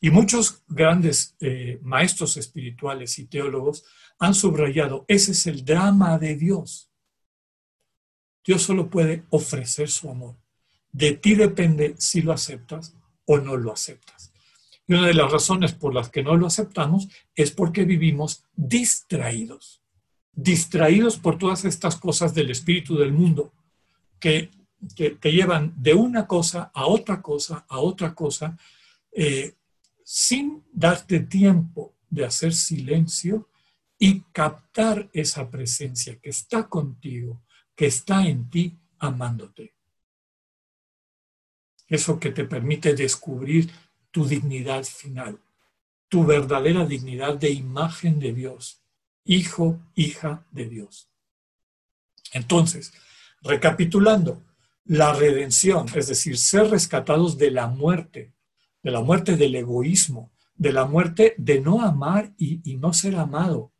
[0.00, 3.84] Y muchos grandes eh, maestros espirituales y teólogos
[4.18, 6.90] han subrayado, ese es el drama de Dios.
[8.44, 10.36] Dios solo puede ofrecer su amor.
[10.92, 14.32] De ti depende si lo aceptas o no lo aceptas.
[14.86, 19.82] Y una de las razones por las que no lo aceptamos es porque vivimos distraídos,
[20.34, 23.52] distraídos por todas estas cosas del espíritu del mundo
[24.18, 24.50] que,
[24.96, 28.58] te llevan de una cosa a otra cosa, a otra cosa,
[29.12, 29.54] eh,
[30.04, 33.48] sin darte tiempo de hacer silencio
[33.98, 37.42] y captar esa presencia que está contigo,
[37.74, 39.74] que está en ti amándote.
[41.88, 43.70] Eso que te permite descubrir
[44.10, 45.40] tu dignidad final,
[46.08, 48.83] tu verdadera dignidad de imagen de Dios,
[49.24, 51.08] hijo, hija de Dios.
[52.32, 52.92] Entonces,
[53.42, 54.42] recapitulando,
[54.84, 58.34] la redención, es decir, ser rescatados de la muerte,
[58.82, 63.72] de la muerte del egoísmo, de la muerte de no amar y, no ser amado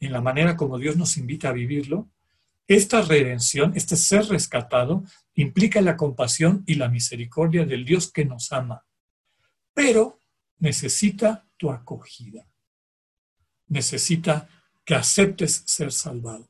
[0.00, 2.08] en la manera como Dios nos invita a vivirlo,
[2.66, 8.52] esta redención, este ser rescatado, implica la compasión y la misericordia del Dios que nos
[8.52, 8.84] ama,
[9.72, 10.20] pero
[10.58, 12.46] necesita tu acogida.
[13.68, 14.48] Necesita
[14.88, 16.48] que aceptes ser salvado.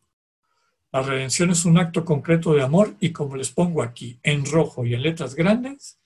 [0.93, 4.87] La redención es un acto concreto de amor y como les pongo aquí en rojo
[4.87, 5.99] y en letras grandes,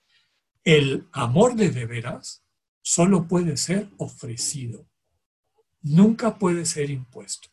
[0.64, 2.42] el amor de de veras
[2.80, 4.88] solo puede ser ofrecido,
[5.82, 7.50] nunca puede ser impuesto.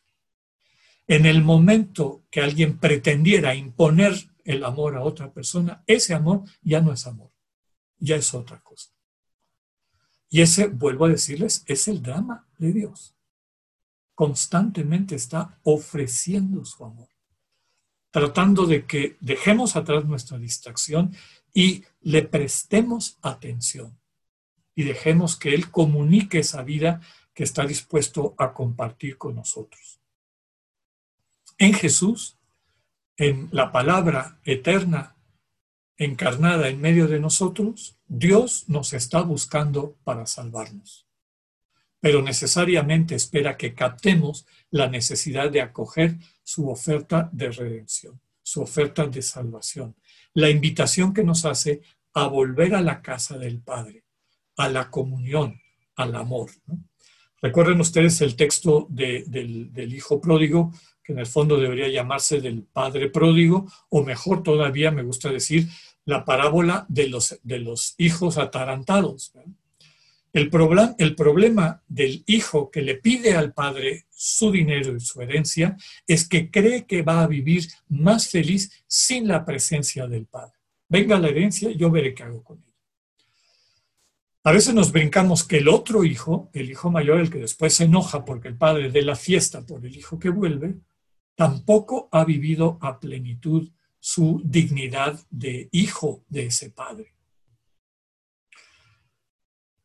[1.06, 4.14] En el momento que alguien pretendiera imponer
[4.46, 7.30] el amor a otra persona, ese amor ya no es amor,
[7.98, 8.88] ya es otra cosa.
[10.30, 13.14] Y ese, vuelvo a decirles, es el drama de Dios.
[14.20, 17.08] Constantemente está ofreciendo su amor,
[18.10, 21.16] tratando de que dejemos atrás nuestra distracción
[21.54, 23.98] y le prestemos atención
[24.74, 27.00] y dejemos que Él comunique esa vida
[27.32, 30.00] que está dispuesto a compartir con nosotros
[31.60, 32.38] en Jesús,
[33.18, 35.14] en la palabra eterna
[35.98, 41.09] encarnada en medio de nosotros, Dios nos está buscando para salvarnos.
[42.00, 49.06] Pero necesariamente espera que captemos la necesidad de acoger su oferta de redención, su oferta
[49.06, 49.94] de salvación,
[50.34, 51.82] la invitación que nos hace
[52.14, 54.04] a volver a la casa del Padre,
[54.56, 55.60] a la comunión,
[55.96, 56.50] al amor.
[57.42, 60.72] Recuerden ustedes el texto del, hijo pródigo,
[61.02, 65.66] que en el fondo debería llamarse del padre pródigo, o mejor todavía, me gusta decir,
[66.04, 69.32] la parábola de los hijos atarantados.
[70.32, 75.76] El, problema del hijo que le pide al padre su dinero y su herencia
[76.06, 80.54] es que cree que va a vivir más feliz sin la presencia del padre.
[80.88, 82.66] Venga la herencia, yo veré qué hago con ella.
[84.44, 87.84] A veces nos brincamos que el otro hijo, el hijo mayor, el que después se
[87.84, 90.76] enoja porque el padre dé la fiesta por el hijo que vuelve,
[91.34, 93.68] tampoco ha vivido a plenitud
[93.98, 97.14] su dignidad de hijo de ese padre.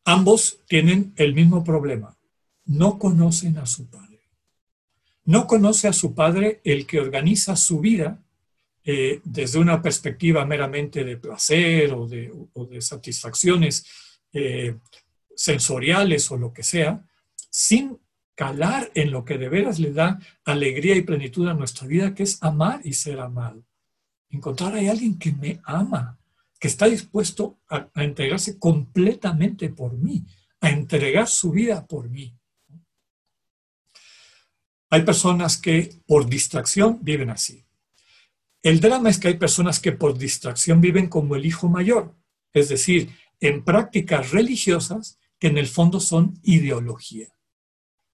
[0.06, 2.16] Ambos tienen el mismo problema.
[2.64, 4.20] No conocen a su padre.
[5.24, 8.22] No conoce a su padre el que organiza su vida
[8.84, 13.84] eh, desde una perspectiva meramente de placer o de, satisfacciones
[14.32, 14.76] eh,
[15.34, 17.04] sensoriales o lo que sea,
[17.50, 17.98] sin
[18.34, 22.22] calar en lo que de veras le da alegría y plenitud a nuestra vida, que
[22.22, 23.66] es amar y ser amado
[24.30, 26.18] encontrar a alguien que me ama,
[26.66, 30.24] está dispuesto a, entregarse completamente por mí,
[30.60, 32.34] a entregar su vida por mí.
[34.90, 37.64] Hay personas que por distracción viven así.
[38.62, 42.14] El drama es que hay personas que por distracción viven como el hijo mayor,
[42.52, 43.10] es decir,
[43.40, 47.28] en prácticas religiosas que en el fondo son ideología.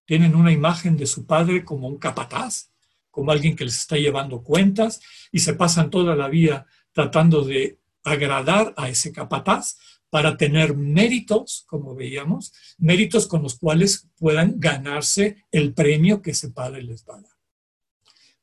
[0.05, 2.73] Tienen una imagen de su padre como un capataz,
[3.11, 5.01] como alguien que les está llevando cuentas
[5.31, 9.77] y se pasan toda la vida tratando de agradar a ese capataz
[10.11, 16.51] para tener méritos, como veíamos, méritos con los cuales puedan ganarse el premio que ese
[16.51, 17.33] Padre les va a dar.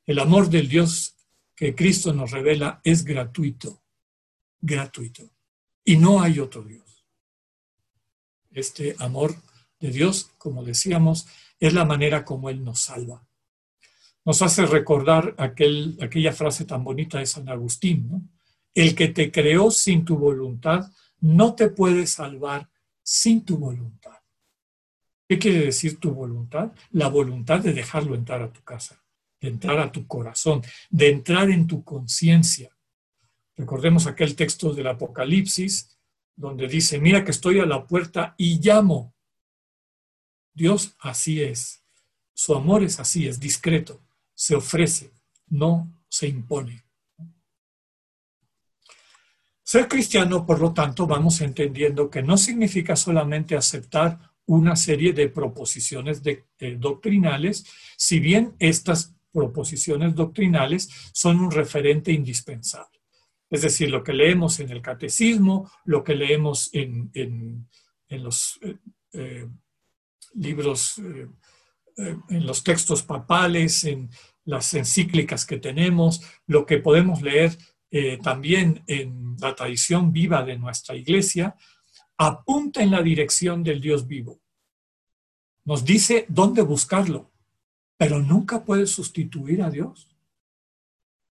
[0.05, 1.15] El amor del Dios
[1.55, 3.83] que Cristo nos revela es gratuito,
[4.59, 5.29] gratuito.
[5.83, 7.05] Y no hay otro Dios.
[8.51, 9.35] Este amor
[9.79, 11.27] de Dios, como decíamos,
[11.59, 13.29] es la manera como Él nos salva
[14.29, 18.29] nos hace recordar aquel, aquella frase tan bonita de San Agustín,
[18.73, 22.69] El que te creó sin tu voluntad no te puede salvar
[23.01, 24.17] sin tu voluntad.
[25.27, 26.71] ¿Qué quiere decir tu voluntad?
[26.91, 29.03] La voluntad de dejarlo entrar a tu casa,
[29.39, 32.75] de entrar a tu corazón, de entrar en tu conciencia.
[33.55, 35.97] Recordemos aquel texto del Apocalipsis
[36.35, 39.13] donde dice, mira que estoy a la puerta y llamo.
[40.53, 41.83] Dios así es.
[42.33, 44.01] Su amor es así, es discreto
[44.39, 45.11] se ofrece,
[45.47, 46.85] no se impone.
[49.69, 54.17] Ser cristiano, por lo tanto, vamos entendiendo que no significa solamente aceptar
[54.47, 56.23] una serie de proposiciones
[56.79, 57.65] doctrinales,
[57.95, 62.99] si bien estas proposiciones doctrinales son un referente indispensable.
[63.47, 67.67] Es decir, lo que leemos en el catecismo, lo que leemos en,
[68.09, 68.75] los eh,
[69.13, 69.47] eh,
[70.33, 71.27] libros, eh,
[72.29, 74.09] en los textos papales, en
[74.45, 77.55] las encíclicas que tenemos, lo que podemos leer
[77.91, 81.55] eh, también en la tradición viva de nuestra iglesia,
[82.17, 84.39] apunta en la dirección del Dios vivo.
[85.65, 87.31] Nos dice dónde buscarlo,
[87.97, 90.07] pero nunca puede sustituir a Dios.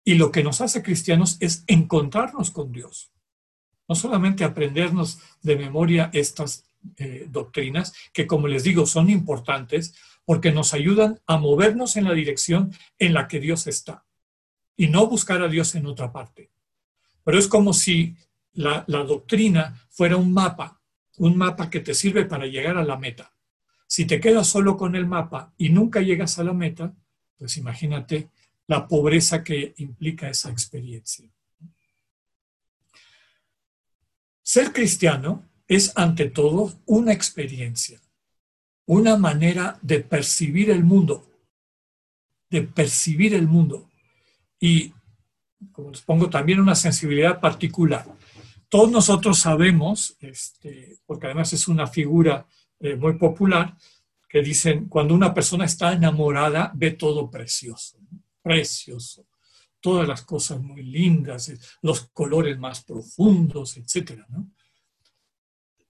[0.03, 3.13] Y lo que nos hace cristianos es encontrarnos con Dios.
[3.89, 6.65] No solamente aprendernos de memoria estas
[6.97, 9.95] eh, doctrinas, que como les digo son importantes,
[10.25, 14.06] porque nos ayudan a movernos en la dirección en la que Dios está
[14.77, 16.51] y no buscar a Dios en otra parte.
[17.25, 18.17] Pero es como si
[18.53, 20.81] la, doctrina fuera un mapa,
[21.19, 23.33] un mapa que te sirve para llegar a la meta.
[23.87, 26.95] Si te quedas solo con el mapa y nunca llegas a la meta,
[27.39, 28.31] pues imagínate
[28.67, 31.31] la pobreza que implica esa experiencia.
[34.43, 38.01] Ser cristiano es ante todo una experiencia
[38.87, 41.29] una manera de percibir el mundo,
[42.49, 43.86] de percibir el mundo.
[44.61, 44.93] Y,
[45.73, 48.07] como les pongo, también una sensibilidad particular.
[48.69, 52.47] Todos nosotros sabemos, este, porque además es una figura
[52.81, 53.77] eh, muy popular,
[54.29, 57.99] que dicen, cuando una persona está enamorada, ve todo precioso,
[58.43, 59.27] precioso,
[59.81, 64.21] todas las cosas muy lindas, los colores más profundos, etc.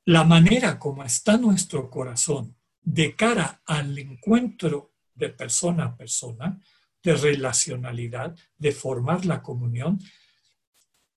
[0.04, 6.60] La manera como está nuestro corazón de cara al encuentro de persona a persona,
[7.06, 10.00] de relacionalidad, de formar la comunión,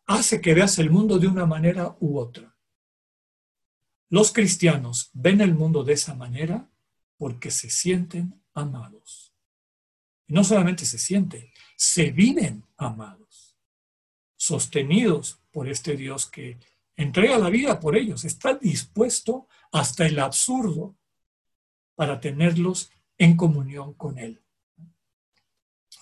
[0.06, 2.56] hace que veas el mundo de una manera u otra.
[4.10, 6.70] Los cristianos ven el mundo de esa manera
[7.18, 9.34] porque se sienten amados.
[10.28, 13.58] Y no solamente se sienten, se viven amados,
[14.36, 16.60] sostenidos por este Dios que
[16.98, 20.96] entrega la vida por ellos, está dispuesto hasta el absurdo
[21.96, 24.44] para tenerlos en comunión con Él.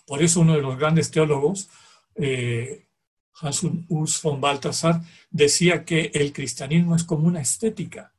[0.07, 1.69] Por eso uno de los grandes teólogos,
[2.15, 2.87] eh,
[3.41, 8.15] Hans Urs von Balthasar, decía que el cristianismo es como una estética,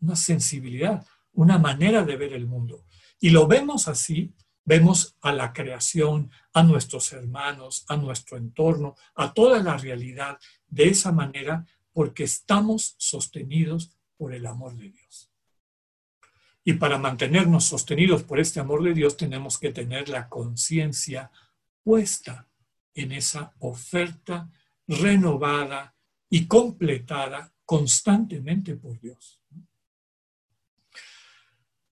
[0.00, 2.84] una sensibilidad, una manera de ver el mundo.
[3.18, 4.32] Y lo vemos así,
[4.64, 10.38] vemos a la creación, a nuestros hermanos, a nuestro entorno, a toda la realidad
[10.68, 15.31] de esa manera porque estamos sostenidos por el amor de Dios.
[16.64, 21.30] Y para mantenernos sostenidos por este amor de Dios tenemos que tener la conciencia
[21.82, 22.48] puesta
[22.94, 24.50] en esa oferta
[24.86, 25.94] renovada
[26.28, 29.40] y completada constantemente por Dios.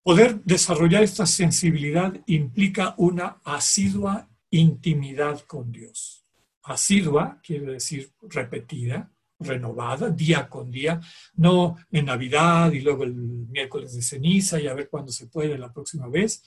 [0.03, 6.25] Poder desarrollar esta sensibilidad implica una asidua intimidad con Dios.
[6.63, 11.01] Asidua quiere decir repetida, renovada día con día,
[11.35, 15.59] no en Navidad y luego el miércoles de ceniza y a ver cuándo se puede
[15.59, 16.43] la próxima vez,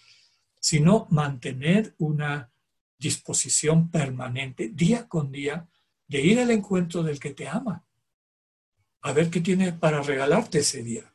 [0.59, 2.51] sino mantener una
[2.97, 5.67] disposición permanente día con día
[6.07, 7.85] de ir al encuentro del que te ama,
[9.01, 11.13] a ver qué tiene para regalarte ese día.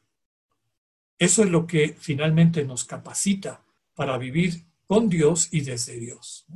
[1.18, 3.64] Eso es lo que finalmente nos capacita
[3.94, 6.46] para vivir con Dios y desde Dios.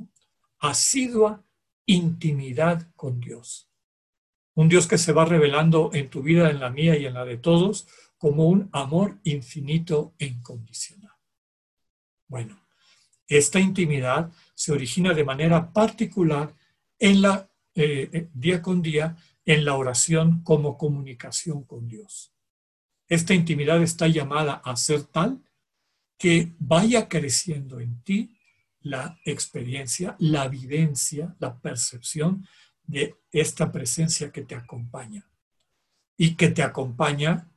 [0.58, 1.44] Asidua
[1.86, 3.71] intimidad con Dios
[4.54, 7.24] un Dios que se va revelando en tu vida, en la mía y en la
[7.24, 7.86] de todos,
[8.18, 11.12] como un amor infinito e incondicional.
[12.28, 12.62] Bueno,
[13.26, 16.54] esta intimidad se origina de manera particular
[16.98, 22.32] en la eh, eh, día con día en la oración como comunicación con Dios.
[23.08, 25.42] Esta intimidad está llamada a ser tal
[26.18, 28.38] que vaya creciendo en ti
[28.80, 32.46] la experiencia, la vivencia, la percepción
[32.84, 35.26] de esta presencia que te acompaña
[36.16, 37.50] y que te acompaña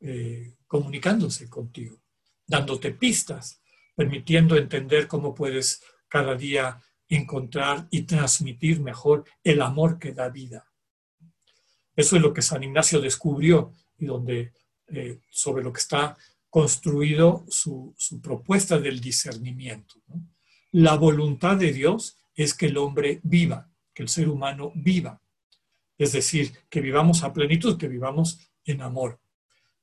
[0.00, 2.00] eh, comunicándose contigo,
[2.46, 3.60] dándote pistas,
[3.94, 10.66] permitiendo entender cómo puedes cada día encontrar y transmitir mejor el amor que da vida.
[11.96, 14.52] Eso es lo que San Ignacio descubrió y donde
[14.88, 16.16] eh, sobre lo que está
[16.48, 19.96] construido su, propuesta del discernimiento.
[20.70, 23.67] La voluntad de Dios es que el hombre viva,
[23.98, 25.20] que el ser humano viva.
[25.98, 29.18] Es decir, que vivamos a plenitud, que vivamos en amor.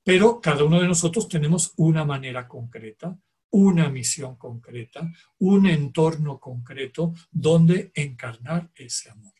[0.05, 7.13] Pero cada uno de nosotros tenemos una manera concreta, una misión concreta, un entorno concreto
[7.29, 9.33] donde encarnar ese amor.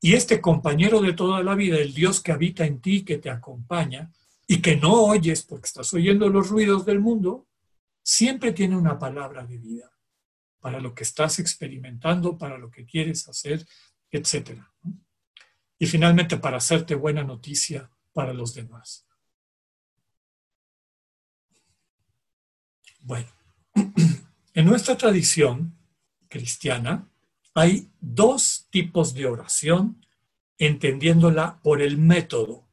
[0.00, 3.30] Y este compañero de toda la vida, el Dios que habita en ti, que te
[3.30, 4.10] acompaña
[4.48, 7.46] y que no oyes porque estás oyendo los ruidos del mundo,
[8.02, 9.92] siempre tiene una palabra de vida
[10.62, 13.66] para lo que estás experimentando, para lo que quieres hacer,
[14.12, 14.60] etc.
[15.78, 19.06] Y finalmente, para hacerte buena noticia para los demás.
[23.00, 23.28] Bueno,
[24.54, 25.76] en nuestra tradición
[26.28, 27.10] cristiana
[27.54, 30.06] hay dos tipos de oración,
[30.56, 32.68] entendiéndola por el método.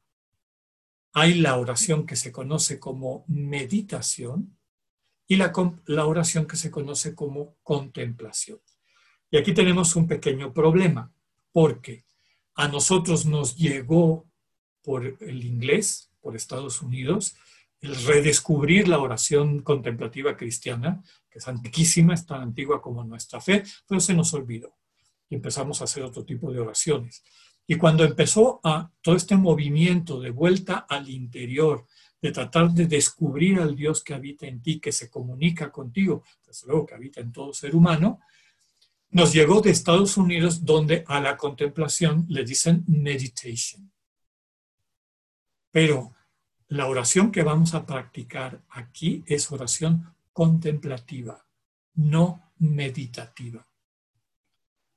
[1.14, 4.58] Hay la oración que se conoce como meditación
[5.28, 5.52] y la,
[5.86, 8.62] la oración que se conoce como contemplación.
[9.32, 11.12] Y aquí tenemos un pequeño problema
[11.52, 12.06] porque
[12.56, 14.28] a nosotros nos llegó
[14.82, 17.36] por el inglés, por Estados Unidos,
[17.82, 23.64] el redescubrir la oración contemplativa cristiana, que es antiquísima, es tan antigua como nuestra fe,
[23.88, 24.76] pero se nos olvidó
[25.30, 27.24] y empezamos a hacer otro tipo de oraciones.
[27.68, 28.60] Y cuando empezó
[29.02, 31.86] todo este movimiento de vuelta al interior,
[32.22, 36.68] de tratar de descubrir al Dios que habita en ti, que se comunica contigo, desde
[36.68, 38.20] luego que habita en todo ser humano,
[39.12, 43.92] nos llegó de Estados Unidos donde a la contemplación le dicen meditation.
[45.72, 46.16] Pero
[46.68, 51.46] la oración que vamos a practicar aquí es oración contemplativa,
[51.96, 53.66] no meditativa.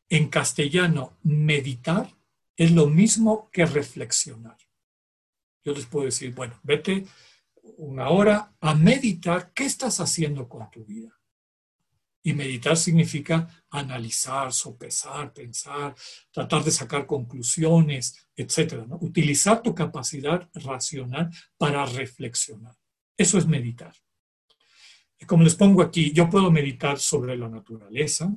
[0.08, 2.14] En castellano, meditar
[2.56, 4.58] es lo mismo que reflexionar.
[5.64, 7.06] Yo les puedo decir, bueno, vete
[7.78, 11.18] una hora a meditar qué estás haciendo con tu vida.
[12.22, 15.94] Y meditar significa analizar, sopesar, pensar,
[16.30, 18.84] tratar de sacar conclusiones, etc.
[19.00, 22.76] Utilizar tu capacidad racional para reflexionar.
[23.16, 23.94] Eso es meditar.
[25.26, 28.32] como les pongo aquí, yo puedo meditar sobre la naturaleza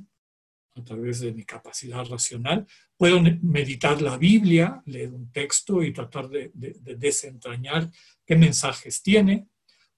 [0.75, 2.67] a través de mi capacidad racional.
[2.97, 7.89] Puedo meditar la Biblia, leer un texto y tratar de desentrañar
[8.25, 9.47] qué mensajes tiene.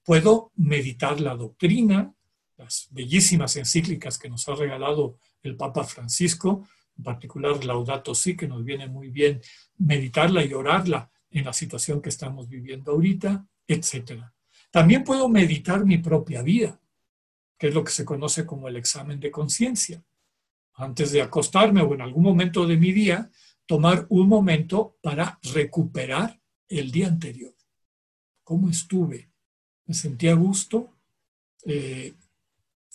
[0.04, 2.14] Puedo meditar la doctrina,
[2.58, 8.48] las bellísimas encíclicas que nos ha regalado el Papa Francisco, en particular Laudato Si, que
[8.48, 9.40] nos viene muy bien
[9.78, 14.22] meditarla y orarla en la situación que estamos viviendo ahorita, etc.
[14.70, 16.80] También puedo meditar mi propia vida,
[17.56, 20.02] que es lo que se conoce como el examen de conciencia.
[20.74, 23.30] Antes de acostarme o en algún momento de mi día,
[23.66, 27.54] tomar un momento para recuperar el día anterior.
[28.42, 29.30] ¿Cómo estuve?
[29.86, 30.96] ¿Me sentí a gusto?
[31.64, 32.14] Eh,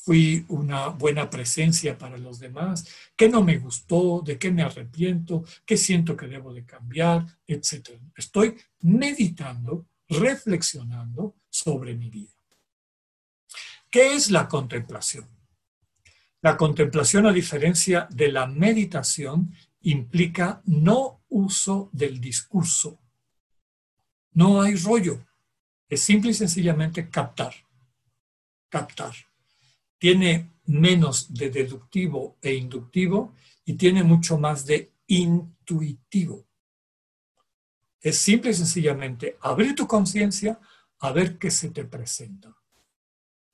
[0.04, 2.86] fui una buena presencia para los demás,
[3.16, 7.92] qué no me gustó, de qué me arrepiento, qué siento que debo de cambiar, etc.
[8.14, 12.34] Estoy meditando, reflexionando sobre mi vida.
[13.90, 15.26] ¿Qué es la contemplación?
[16.42, 23.00] La contemplación, a diferencia de la meditación, implica no uso del discurso.
[24.34, 25.26] No hay rollo.
[25.88, 27.54] Es simple y sencillamente captar.
[28.68, 29.14] Captar
[30.04, 36.46] tiene menos de deductivo e inductivo y tiene mucho más de intuitivo.
[38.02, 40.60] Es simple y sencillamente abrir tu conciencia
[41.00, 42.54] a ver qué se te presenta,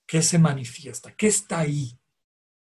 [0.08, 1.96] qué se manifiesta, qué está ahí,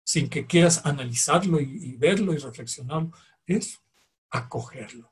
[0.01, 3.11] sin que quieras analizarlo y, y verlo y reflexionarlo,
[3.45, 3.81] es
[4.29, 5.11] acogerlo.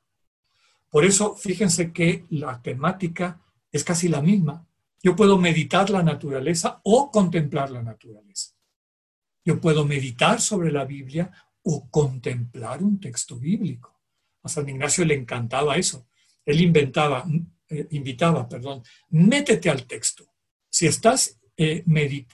[0.90, 4.66] Por eso, fíjense que la temática es casi la misma.
[5.04, 8.56] Yo puedo meditar la naturaleza o contemplar la naturaleza.
[9.44, 11.32] Yo puedo meditar sobre la Biblia
[11.64, 14.00] o contemplar un texto bíblico.
[14.44, 16.08] A San Ignacio le encantaba eso.
[16.46, 17.26] Él inventaba,
[17.70, 20.26] eh, invitaba, perdón, métete al texto.
[20.70, 21.84] Si estás, eh,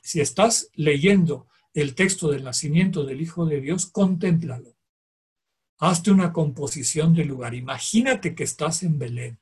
[0.02, 4.76] si estás leyendo el texto del nacimiento del Hijo de Dios, contémplalo.
[5.80, 7.54] Hazte una composición del lugar.
[7.54, 9.40] Imagínate que estás en Belén.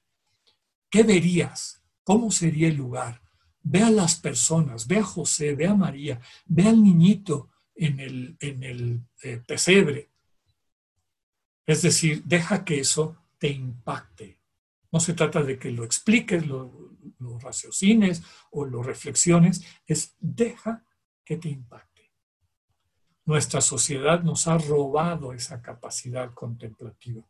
[0.89, 1.81] ¿Qué verías?
[2.03, 3.21] ¿Cómo sería el lugar?
[3.61, 8.37] Ve a las personas, ve a José, ve a María, ve al niñito, en el,
[8.39, 10.09] en el eh, pesebre.
[11.65, 14.39] Es decir, deja que eso te impacte.
[14.91, 20.85] No se trata de que lo expliques, lo, lo raciocines o lo reflexiones, es deja
[21.23, 22.11] que te impacte.
[23.25, 27.27] Nuestra sociedad nos ha robado esa capacidad contemplativa.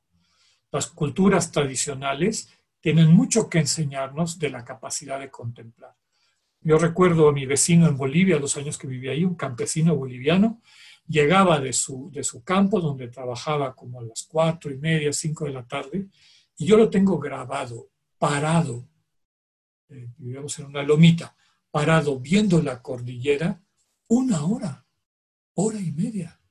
[0.72, 2.50] Las culturas tradicionales
[2.82, 5.96] tienen mucho que enseñarnos de la capacidad de contemplar.
[6.66, 10.64] Yo recuerdo a mi vecino en Bolivia, los años que vivía ahí, un campesino boliviano,
[11.08, 15.46] llegaba de su, de su campo donde trabajaba como a las cuatro y media, cinco
[15.46, 16.08] de la tarde,
[16.58, 18.90] y yo lo tengo grabado, parado,
[19.90, 21.36] eh, vivíamos en una lomita,
[21.70, 23.62] parado viendo la cordillera
[24.08, 24.88] una hora,
[25.54, 26.42] hora y media,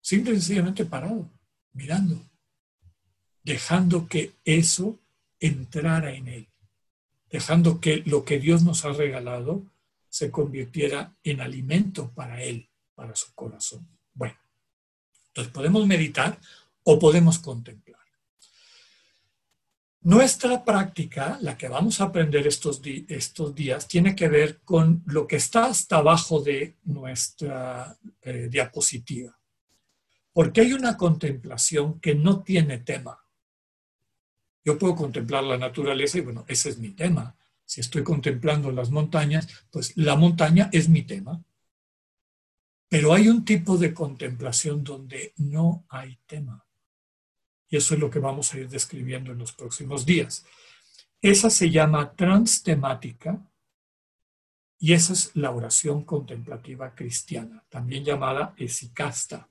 [0.00, 1.30] simple y sencillamente parado,
[1.74, 2.18] mirando,
[3.42, 5.00] dejando que eso
[5.38, 6.53] entrara en él
[7.34, 9.66] dejando que lo que Dios nos ha regalado
[10.08, 13.88] se convirtiera en alimento para Él, para su corazón.
[14.12, 14.36] Bueno,
[15.26, 16.38] entonces podemos meditar
[16.84, 18.00] o podemos contemplar.
[20.02, 25.26] Nuestra práctica, la que vamos a aprender estos, estos días, tiene que ver con lo
[25.26, 29.36] que está hasta abajo de nuestra eh, diapositiva.
[30.32, 33.23] Porque hay una contemplación que no tiene tema.
[34.64, 37.36] Yo puedo contemplar la naturaleza y bueno, ese es mi tema.
[37.66, 41.42] Si estoy contemplando las montañas, pues la montaña es mi tema.
[42.88, 46.64] Pero hay un tipo de contemplación donde no hay tema.
[47.68, 50.46] Y eso es lo que vamos a ir describiendo en los próximos días.
[51.20, 53.40] Esa se llama transtemática
[54.78, 59.48] y esa es la oración contemplativa cristiana, también llamada esicasta,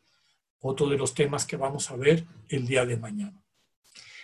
[0.60, 3.43] otro de los temas que vamos a ver el día de mañana.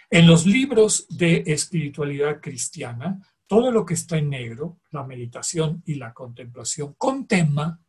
[0.09, 5.95] En los libros de espiritualidad cristiana, todo lo que está en negro, la meditación y
[5.95, 7.79] la contemplación con tema,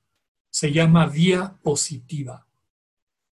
[0.50, 2.46] se llama vía positiva.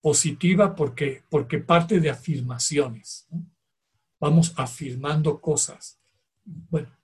[0.01, 3.27] Positiva porque, porque parte de afirmaciones.
[4.21, 6.01] Vamos afirmando cosas,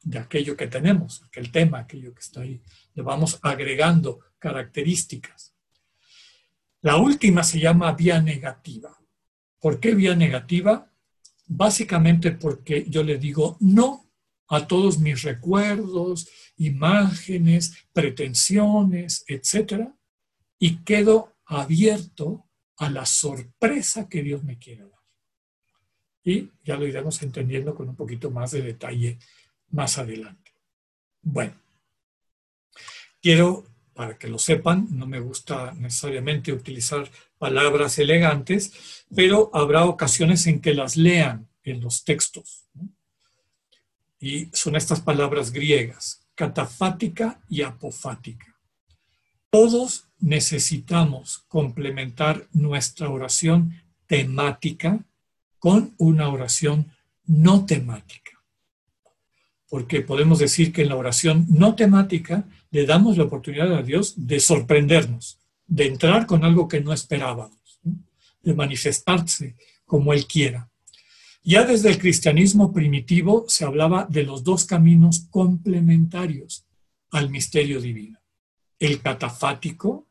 [0.03, 2.63] de aquello que tenemos, aquel tema, aquello que está ahí.
[2.95, 5.55] Le vamos agregando características.
[6.81, 8.97] La última se llama vía negativa.
[9.59, 10.91] ¿Por qué vía negativa?
[11.47, 14.11] Básicamente porque yo le digo no
[14.49, 19.97] a todos mis recuerdos, imágenes, pretensiones, etcétera,
[20.59, 25.01] y quedo abierto a la sorpresa que Dios me quiere dar.
[26.23, 29.19] Y ya lo iremos entendiendo con un poquito más de detalle
[29.71, 30.53] más adelante.
[31.23, 31.61] Bueno,
[33.21, 33.65] quiero,
[33.95, 40.61] para que lo sepan, no me gusta necesariamente utilizar palabras elegantes, pero habrá ocasiones en
[40.61, 42.67] que las lean en los textos.
[44.19, 48.57] Y son estas palabras griegas, catafática y apofática.
[49.51, 55.05] Todos necesitamos complementar nuestra oración temática
[55.59, 56.93] con una oración
[57.27, 58.34] no temática.
[59.69, 64.15] Porque podemos decir que en la oración no temática le damos la oportunidad a Dios
[64.17, 67.81] de sorprendernos, de entrar con algo que no esperábamos,
[68.43, 70.71] de manifestarse como Él quiera.
[71.43, 76.65] Ya desde el cristianismo primitivo se hablaba de los dos caminos complementarios
[77.11, 78.19] al misterio divino.
[78.79, 80.07] El catafático,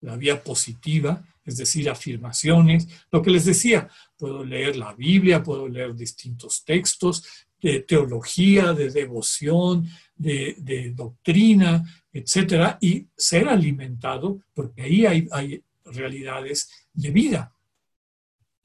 [0.00, 5.68] la vía positiva, es decir, afirmaciones, lo que les decía, puedo leer la Biblia, puedo
[5.68, 7.24] leer distintos textos
[7.60, 16.88] de teología, de devoción, de, doctrina, etcétera, y ser alimentado, porque ahí hay, hay realidades
[16.92, 17.54] de vida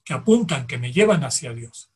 [0.04, 1.92] que apuntan, que me llevan hacia Dios.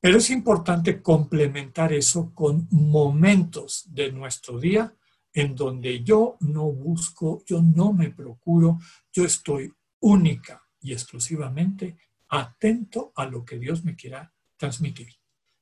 [0.00, 4.94] Pero es importante complementar eso con momentos de nuestro día
[5.32, 8.78] en donde yo no busco, yo no me procuro,
[9.12, 11.96] yo estoy única y exclusivamente
[12.28, 15.19] atento a lo que Dios me quiera transmitir.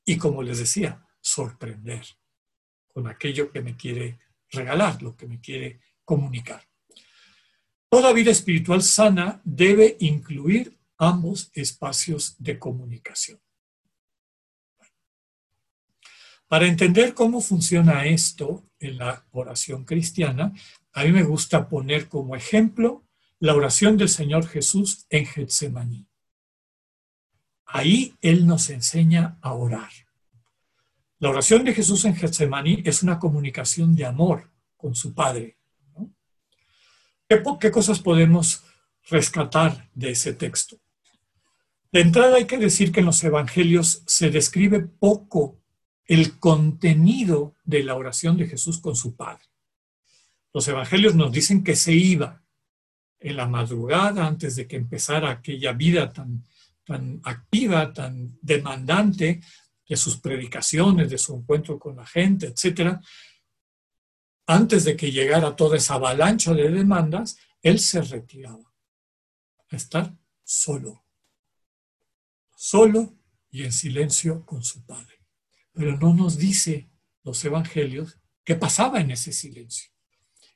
[0.09, 2.03] Y como les decía, sorprender
[2.87, 4.17] con aquello que me quiere
[4.49, 6.67] regalar, lo que me quiere comunicar.
[7.87, 13.39] Toda vida espiritual sana debe incluir ambos espacios de comunicación.
[16.47, 20.51] Para entender cómo funciona esto en la oración cristiana,
[20.91, 23.05] a mí me gusta poner como ejemplo
[23.37, 26.08] la oración del Señor Jesús en Getsemaní.
[27.71, 29.91] Ahí Él nos enseña a orar.
[31.19, 35.57] La oración de Jesús en Getsemaní es una comunicación de amor con su Padre.
[37.27, 38.63] ¿Qué, ¿Qué cosas podemos
[39.07, 40.79] rescatar de ese texto?
[41.91, 45.59] De entrada hay que decir que en los evangelios se describe poco
[46.05, 49.43] el contenido de la oración de Jesús con su Padre.
[50.51, 52.41] Los evangelios nos dicen que se iba
[53.19, 56.43] en la madrugada antes de que empezara aquella vida tan,
[56.89, 59.41] tan activa, tan demandante
[59.87, 62.97] de sus predicaciones, de su encuentro con la gente, etc.
[64.47, 68.73] Antes de que llegara toda esa avalancha de demandas, él se retiraba
[69.69, 70.13] a estar
[70.43, 71.05] solo,
[72.55, 73.15] solo
[73.51, 75.19] y en silencio con su Padre
[75.79, 76.89] pero no nos dice
[77.23, 79.89] los evangelios qué pasaba en ese silencio.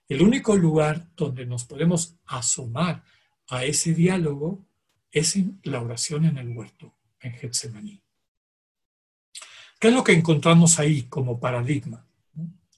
[0.10, 3.06] El único lugar donde nos podemos asomar
[3.48, 4.68] a ese diálogo
[5.14, 8.02] es la oración en el huerto, en Getsemaní.
[9.80, 12.06] ¿Qué es lo que encontramos ahí como paradigma?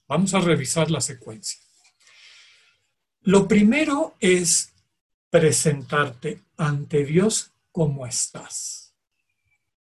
[0.06, 1.58] Vamos a revisar la secuencia.
[3.22, 4.72] Lo primero es
[5.30, 8.94] presentarte ante Dios como estás,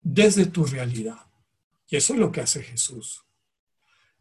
[0.00, 1.26] desde tu realidad.
[1.88, 3.22] Y eso es lo que hace Jesús.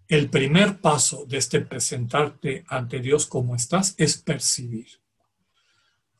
[0.07, 4.99] El primer paso de este presentarte ante Dios como estás es percibir.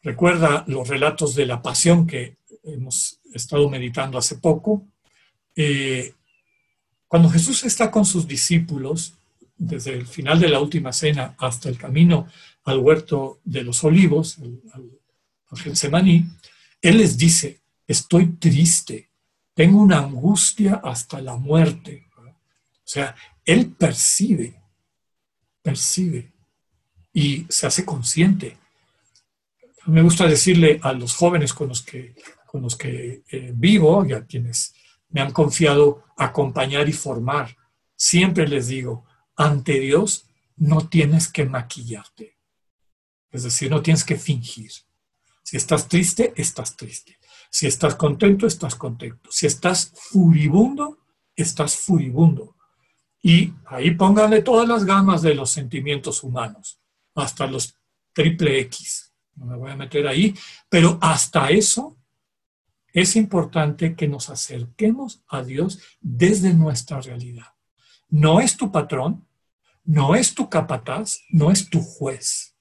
[0.02, 4.88] Recuerda los relatos de la pasión que hemos estado meditando hace poco.
[5.56, 6.14] Eh,
[7.08, 9.14] cuando Jesús está con sus discípulos,
[9.58, 12.28] desde el final de la última cena hasta el camino
[12.64, 14.38] al huerto de los olivos,
[14.72, 16.26] al Getsemaní,
[16.82, 19.10] Él les dice, estoy triste,
[19.54, 22.08] tengo una angustia hasta la muerte.
[22.18, 24.62] O sea, él percibe,
[25.62, 26.32] percibe
[27.14, 28.58] y se hace consciente.
[29.90, 32.16] Me gusta decirle a los jóvenes con los que,
[32.46, 34.74] con los que eh, vivo y a quienes
[35.10, 37.58] me han confiado acompañar y formar,
[37.96, 40.28] siempre les digo, ante Dios
[40.58, 42.38] no tienes que maquillarte.
[43.32, 44.72] Es decir, no tienes que fingir.
[45.44, 47.18] Si estás triste, estás triste.
[47.50, 49.32] Si estás contento, estás contento.
[49.32, 51.00] Si estás furibundo,
[51.36, 52.56] estás furibundo.
[53.22, 56.80] Y ahí pónganle todas las gamas de los sentimientos humanos,
[57.16, 57.76] hasta los
[58.14, 59.09] triple X.
[59.40, 60.36] No me voy a meter ahí,
[60.68, 61.98] pero hasta eso
[62.92, 67.54] es importante que nos acerquemos a Dios desde nuestra realidad.
[68.10, 69.26] No es tu patrón,
[69.86, 72.58] no es tu capataz, no es tu juez,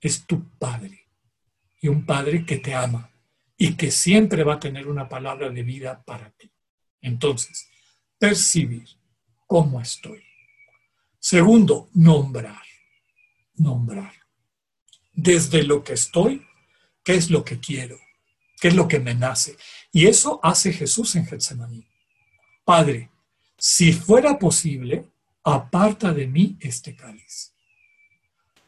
[0.00, 1.08] es tu padre.
[1.80, 3.10] Y un padre que te ama
[3.56, 6.52] y que siempre va a tener una palabra de vida para ti.
[7.00, 7.68] Entonces,
[8.18, 8.86] percibir
[9.46, 10.22] cómo estoy.
[11.18, 12.62] Segundo, nombrar.
[13.54, 14.12] Nombrar.
[15.20, 16.46] Desde lo que estoy,
[17.02, 17.98] ¿qué es lo que quiero?
[18.60, 19.56] ¿Qué es lo que me nace?
[19.90, 21.84] Y eso hace Jesús en Getsemaní.
[22.64, 23.10] Padre,
[23.56, 25.06] si fuera posible,
[25.42, 27.52] aparta de mí este cáliz.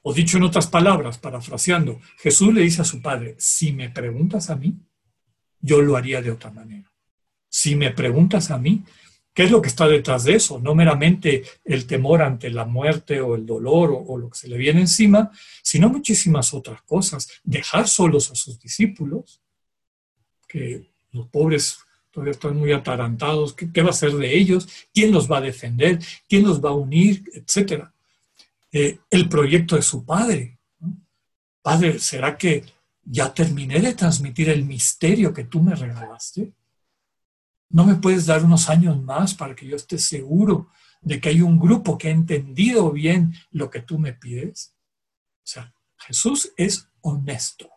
[0.02, 4.50] O dicho en otras palabras, parafraseando, Jesús le dice a su padre, si me preguntas
[4.50, 4.74] a mí,
[5.60, 6.90] yo lo haría de otra manera.
[7.48, 8.82] Si me preguntas a mí,
[9.32, 10.58] ¿qué es lo que está detrás de eso?
[10.58, 14.56] No meramente el temor ante la muerte o el dolor o, lo que se le
[14.56, 15.30] viene encima,
[15.62, 17.28] sino muchísimas otras cosas.
[17.44, 19.40] Dejar solos a sus discípulos,
[20.48, 21.78] que los pobres
[22.10, 24.68] todavía están muy atarantados, ¿qué, va a ser de ellos?
[24.92, 26.00] ¿Quién los va a defender?
[26.28, 27.24] ¿Quién los va a unir?
[27.32, 27.94] Etcétera.
[28.72, 30.58] Eh, el proyecto de su padre.
[31.62, 32.64] Padre, ¿será que
[33.04, 36.52] ya terminé de transmitir el misterio que tú me regalaste?
[37.70, 41.40] ¿No me puedes dar unos años más para que yo esté seguro de que hay
[41.40, 44.74] un grupo que ha entendido bien lo que tú me pides?
[45.36, 47.70] O sea, Jesús es honesto.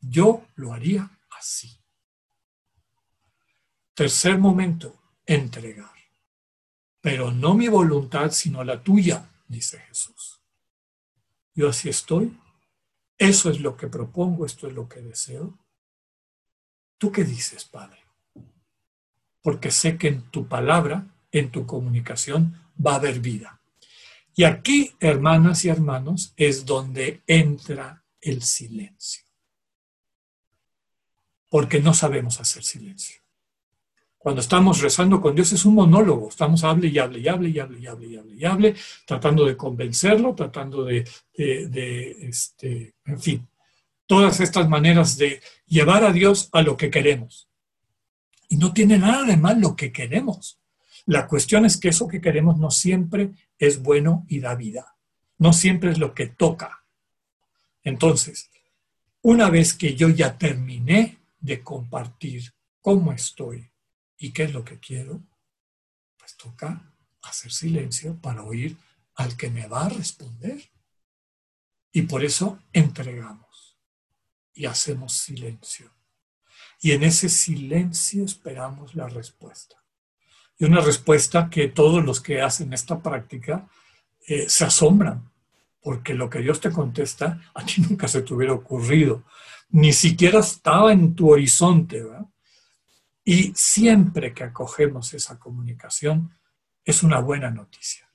[0.00, 1.76] Yo lo haría así.
[3.94, 5.92] Tercer momento, entregar.
[7.00, 10.40] Pero no mi voluntad, sino la tuya, dice Jesús.
[11.52, 12.38] Yo así estoy.
[13.16, 15.58] Eso es lo que propongo, esto es lo que deseo.
[16.96, 18.07] ¿Tú qué dices, Padre?
[19.42, 23.60] Porque sé que en tu palabra, en tu comunicación, va a haber vida.
[24.34, 29.24] Y aquí, hermanas y hermanos, es donde entra el silencio.
[31.48, 33.20] Porque no sabemos hacer silencio.
[34.16, 37.58] Cuando estamos rezando con Dios es un monólogo, estamos hable y hable y hable y
[37.58, 38.74] hable y hable y hable y hable,
[39.06, 43.48] tratando de convencerlo, tratando de, este, en fin,
[44.06, 47.47] todas estas maneras de llevar a Dios a lo que queremos.
[48.48, 50.58] Y no tiene nada de mal lo que queremos.
[51.06, 54.96] La cuestión es que eso que queremos no siempre es bueno y da vida.
[55.38, 56.84] No siempre es lo que toca.
[57.82, 58.50] Entonces,
[59.22, 63.70] una vez que yo ya terminé de compartir cómo estoy,
[64.18, 65.22] ¿Y qué es lo que quiero?
[66.18, 66.92] Pues toca
[67.22, 68.76] hacer silencio para oír
[69.14, 70.70] al que me va a responder.
[71.92, 73.78] Y por eso entregamos
[74.52, 75.90] y hacemos silencio.
[76.80, 79.76] Y en ese silencio esperamos la respuesta.
[80.58, 83.68] Y una respuesta que todos los que hacen esta práctica
[84.26, 85.30] eh, se asombran,
[85.80, 89.24] porque lo que Dios te contesta a ti nunca se te hubiera ocurrido,
[89.70, 92.04] ni siquiera estaba en tu horizonte.
[93.24, 96.32] Y siempre que acogemos esa comunicación,
[96.84, 98.08] es una buena noticia.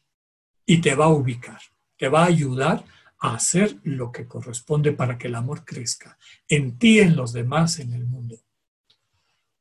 [0.66, 1.62] Y te va a ubicar,
[1.98, 2.84] te va a ayudar
[3.20, 7.80] a hacer lo que corresponde para que el amor crezca en ti, en los demás,
[7.80, 8.38] en el mundo.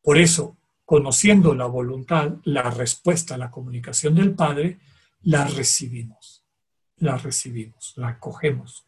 [0.02, 4.80] Por eso, conociendo la voluntad, la respuesta a la comunicación del Padre,
[5.22, 6.44] la recibimos,
[6.96, 8.84] la recibimos, la acogemos.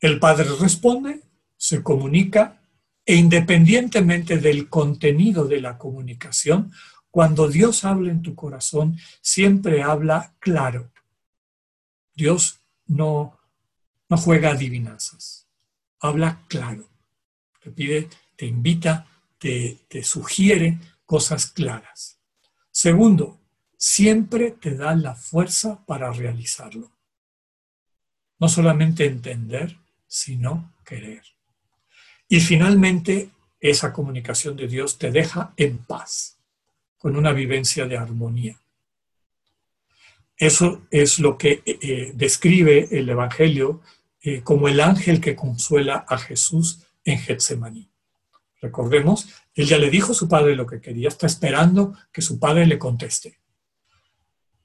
[0.00, 1.22] El Padre responde,
[1.56, 2.60] se comunica
[3.04, 6.72] e independientemente del contenido de la comunicación,
[7.10, 10.92] cuando Dios habla en tu corazón, siempre habla claro.
[12.14, 13.38] Dios no,
[14.08, 15.46] no juega adivinanzas,
[16.00, 16.88] habla claro.
[17.62, 18.08] Te pide,
[18.38, 19.04] te invita,
[19.36, 22.20] te, sugiere cosas claras.
[22.70, 23.40] Segundo,
[23.76, 26.92] siempre te da la fuerza para realizarlo.
[28.38, 29.76] No solamente entender,
[30.06, 31.24] sino querer.
[32.28, 36.38] Y finalmente, esa comunicación de Dios te deja en paz,
[36.96, 38.60] con una vivencia de armonía.
[40.36, 43.80] Eso es lo que eh, eh, describe el Evangelio
[44.22, 47.90] eh, como el ángel que consuela a Jesús en Getsemaní.
[48.60, 52.38] Recordemos, él ya le dijo a su padre lo que quería, está esperando que su
[52.38, 53.38] padre le conteste.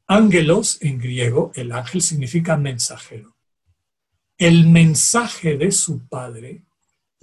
[0.08, 3.36] Ángelos en griego, el ángel significa mensajero.
[4.38, 6.64] El mensaje de su padre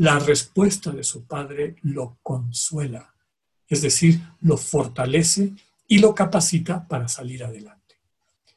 [0.01, 3.15] la respuesta de su padre lo consuela,
[3.69, 5.53] es decir, lo fortalece
[5.87, 7.97] y lo capacita para salir adelante.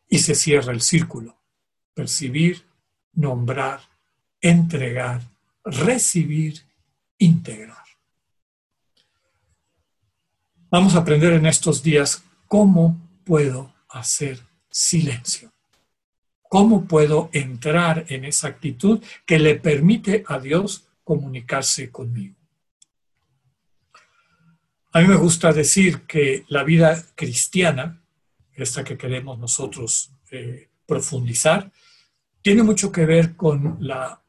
[0.07, 1.37] Y se cierra el círculo.
[1.93, 2.63] Percibir,
[3.11, 3.81] nombrar,
[4.39, 5.21] entregar,
[5.65, 6.63] recibir,
[7.17, 7.82] integrar.
[10.73, 14.39] Vamos a aprender en estos días cómo puedo hacer
[14.71, 15.53] silencio.
[16.49, 22.35] ¿Cómo puedo entrar en esa actitud que le permite a Dios comunicarse conmigo.
[24.93, 28.01] A mí me gusta decir que la vida cristiana,
[28.53, 31.71] esta que queremos nosotros eh, profundizar,
[32.41, 34.19] tiene mucho que ver con la,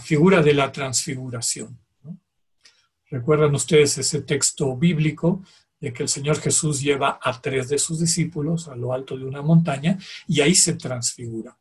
[0.00, 1.78] figura de la transfiguración.
[3.10, 5.44] ¿Recuerdan ustedes ese texto bíblico
[5.84, 9.24] de que el Señor Jesús lleva a tres de sus discípulos a lo alto de
[9.24, 11.56] una montaña y ahí se transfigura?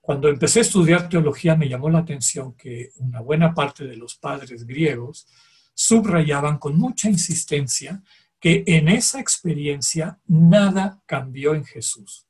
[0.00, 4.16] Cuando empecé a estudiar teología me llamó la atención que una buena parte de los
[4.16, 5.26] padres griegos
[5.74, 8.02] subrayaban con mucha insistencia
[8.40, 12.26] que en esa experiencia nada cambió en Jesús.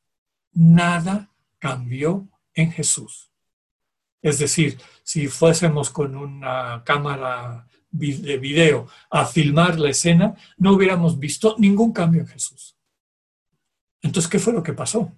[0.52, 3.32] Nada cambió en Jesús.
[4.20, 11.18] Es decir, si fuésemos con una cámara de video a filmar la escena, no hubiéramos
[11.18, 12.74] visto ningún cambio en Jesús.
[14.00, 15.12] Entonces, ¿qué fue lo que pasó?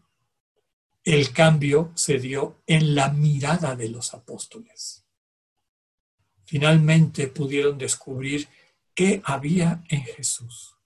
[1.05, 5.05] el cambio se dio en la mirada de los apóstoles.
[6.45, 8.49] Finalmente pudieron descubrir
[8.95, 10.77] ¿Qué había en Jesús?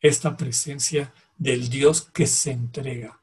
[0.00, 3.20] Esta presencia del Dios que se entrega,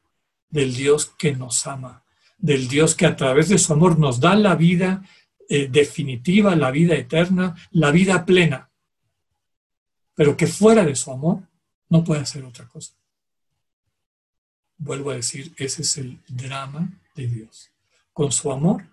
[0.48, 2.04] del Dios que nos ama,
[2.38, 5.04] del Dios que a través de su amor nos da la vida
[5.54, 8.70] eh, definitiva, la vida eterna, la vida plena,
[10.14, 11.46] pero que fuera de su amor
[11.90, 12.94] no puede hacer otra cosa.
[14.78, 17.70] Vuelvo a decir, ese es el drama de Dios.
[18.14, 18.88] Con su amor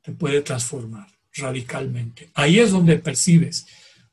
[0.00, 2.30] te puede transformar radicalmente.
[2.34, 3.66] Ahí es donde percibes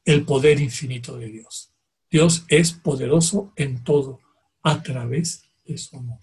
[0.04, 1.76] el poder infinito de Dios.
[2.10, 4.20] Dios es poderoso en todo
[4.64, 6.22] a través de su amor.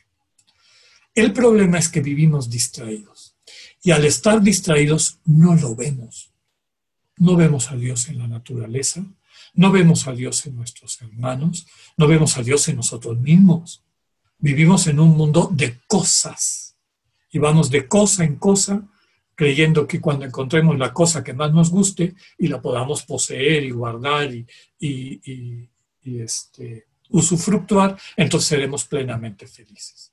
[1.14, 3.10] El problema es que vivimos distraídos
[3.83, 6.31] y al estar distraídos no lo vemos.
[7.16, 9.05] No vemos a Dios en la naturaleza,
[9.55, 11.66] no vemos a Dios en nuestros hermanos,
[11.97, 13.83] no vemos a Dios en nosotros mismos.
[14.39, 16.76] Vivimos en un mundo de cosas
[17.31, 18.87] y vamos de cosa en cosa
[19.41, 23.70] creyendo que cuando encontremos la cosa que más nos guste y la podamos poseer y
[23.70, 24.31] guardar
[24.78, 25.68] y,
[26.05, 30.12] este, usufructuar, entonces seremos plenamente felices.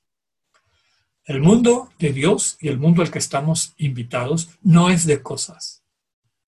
[1.27, 5.83] El mundo de Dios y el mundo al que estamos invitados no es de cosas,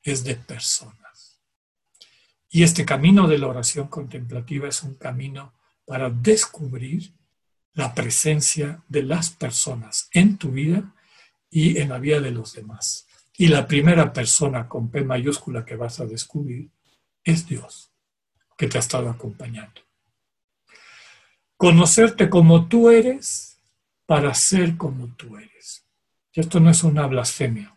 [0.02, 1.42] es de personas.
[2.50, 5.54] Y este camino de la oración contemplativa es un camino
[5.86, 7.14] para descubrir
[7.74, 10.96] la presencia de las personas en tu vida
[11.50, 13.06] y en la vida de los demás.
[13.38, 16.72] Y la primera persona con P mayúscula que vas a descubrir
[17.26, 17.92] es Dios,
[18.58, 19.82] que te ha estado acompañando.
[21.58, 23.49] Conocerte como tú eres
[24.10, 25.86] para ser como tú eres.
[26.34, 27.76] Y esto no es una blasfemia.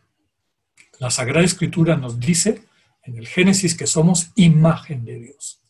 [0.99, 2.65] La Sagrada Escritura nos dice
[3.03, 5.61] en el Génesis que somos imagen de Dios.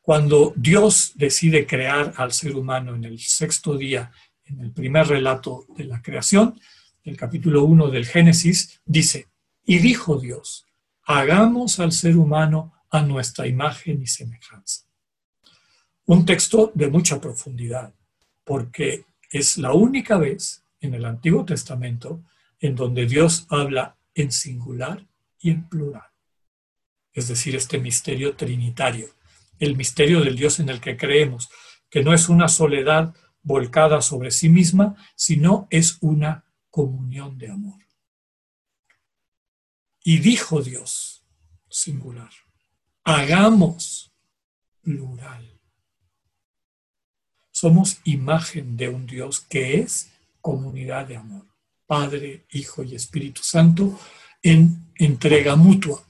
[0.00, 4.10] Cuando Dios decide crear al ser humano en el sexto día,
[4.44, 6.60] en el primer relato de la creación,
[7.04, 9.28] el capítulo 1 del Génesis, dice,
[9.64, 10.66] y dijo Dios,
[11.04, 14.86] hagamos al ser humano a nuestra imagen y semejanza.
[16.06, 17.94] Un texto de mucha profundidad,
[18.42, 22.24] porque es la única vez en el Antiguo Testamento
[22.58, 25.06] en donde Dios habla en singular
[25.38, 26.10] y en plural.
[27.12, 29.08] Es decir, este misterio trinitario,
[29.58, 31.48] el misterio del Dios en el que creemos,
[31.88, 37.80] que no es una soledad volcada sobre sí misma, sino es una comunión de amor.
[40.02, 41.24] Y dijo Dios,
[41.68, 42.30] singular,
[43.04, 44.12] hagamos
[44.82, 45.59] plural.
[47.60, 50.08] Somos imagen de un Dios que es
[50.40, 51.44] comunidad de amor,
[51.86, 54.00] Padre, Hijo y Espíritu Santo,
[54.42, 56.02] en entrega mutua.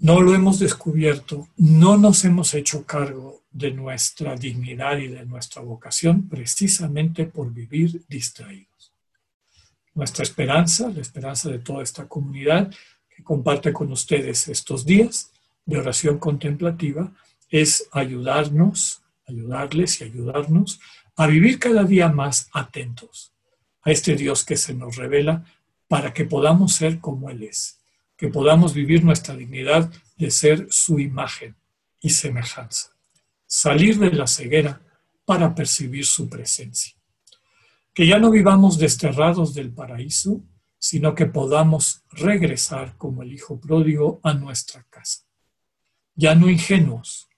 [0.00, 5.62] No lo hemos descubierto, no nos hemos hecho cargo de nuestra dignidad y de nuestra
[5.62, 8.92] vocación precisamente por vivir distraídos.
[9.94, 12.70] Nuestra esperanza, la esperanza de toda esta comunidad
[13.08, 15.30] que comparte con ustedes estos días
[15.64, 17.10] de oración contemplativa,
[17.48, 20.80] es ayudarnos, ayudarles y ayudarnos
[21.16, 23.32] a vivir cada día más atentos
[23.82, 25.44] a este Dios que se nos revela
[25.88, 27.80] para que podamos ser como Él es,
[28.16, 31.56] que podamos vivir nuestra dignidad de ser su imagen
[32.00, 32.94] y semejanza
[33.54, 34.80] salir de la ceguera
[35.24, 36.94] para percibir su presencia.
[37.92, 40.42] Que ya no vivamos desterrados del paraíso,
[40.78, 45.20] sino que podamos regresar como el Hijo pródigo a nuestra casa.
[46.16, 47.28] Ya no ingenuos,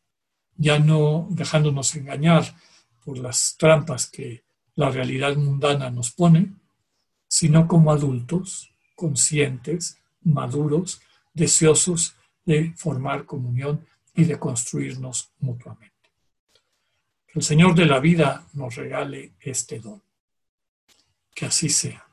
[0.57, 2.55] ya no dejándonos engañar
[3.05, 4.45] por las trampas que
[4.75, 6.53] la realidad mundana nos pone,
[7.29, 11.01] sino como adultos, conscientes, maduros,
[11.35, 13.85] deseosos de formar comunión
[14.15, 15.97] y de construirnos mutuamente
[17.37, 20.03] el Señor de la vida nos regale este don.
[21.35, 22.06] Que así sea.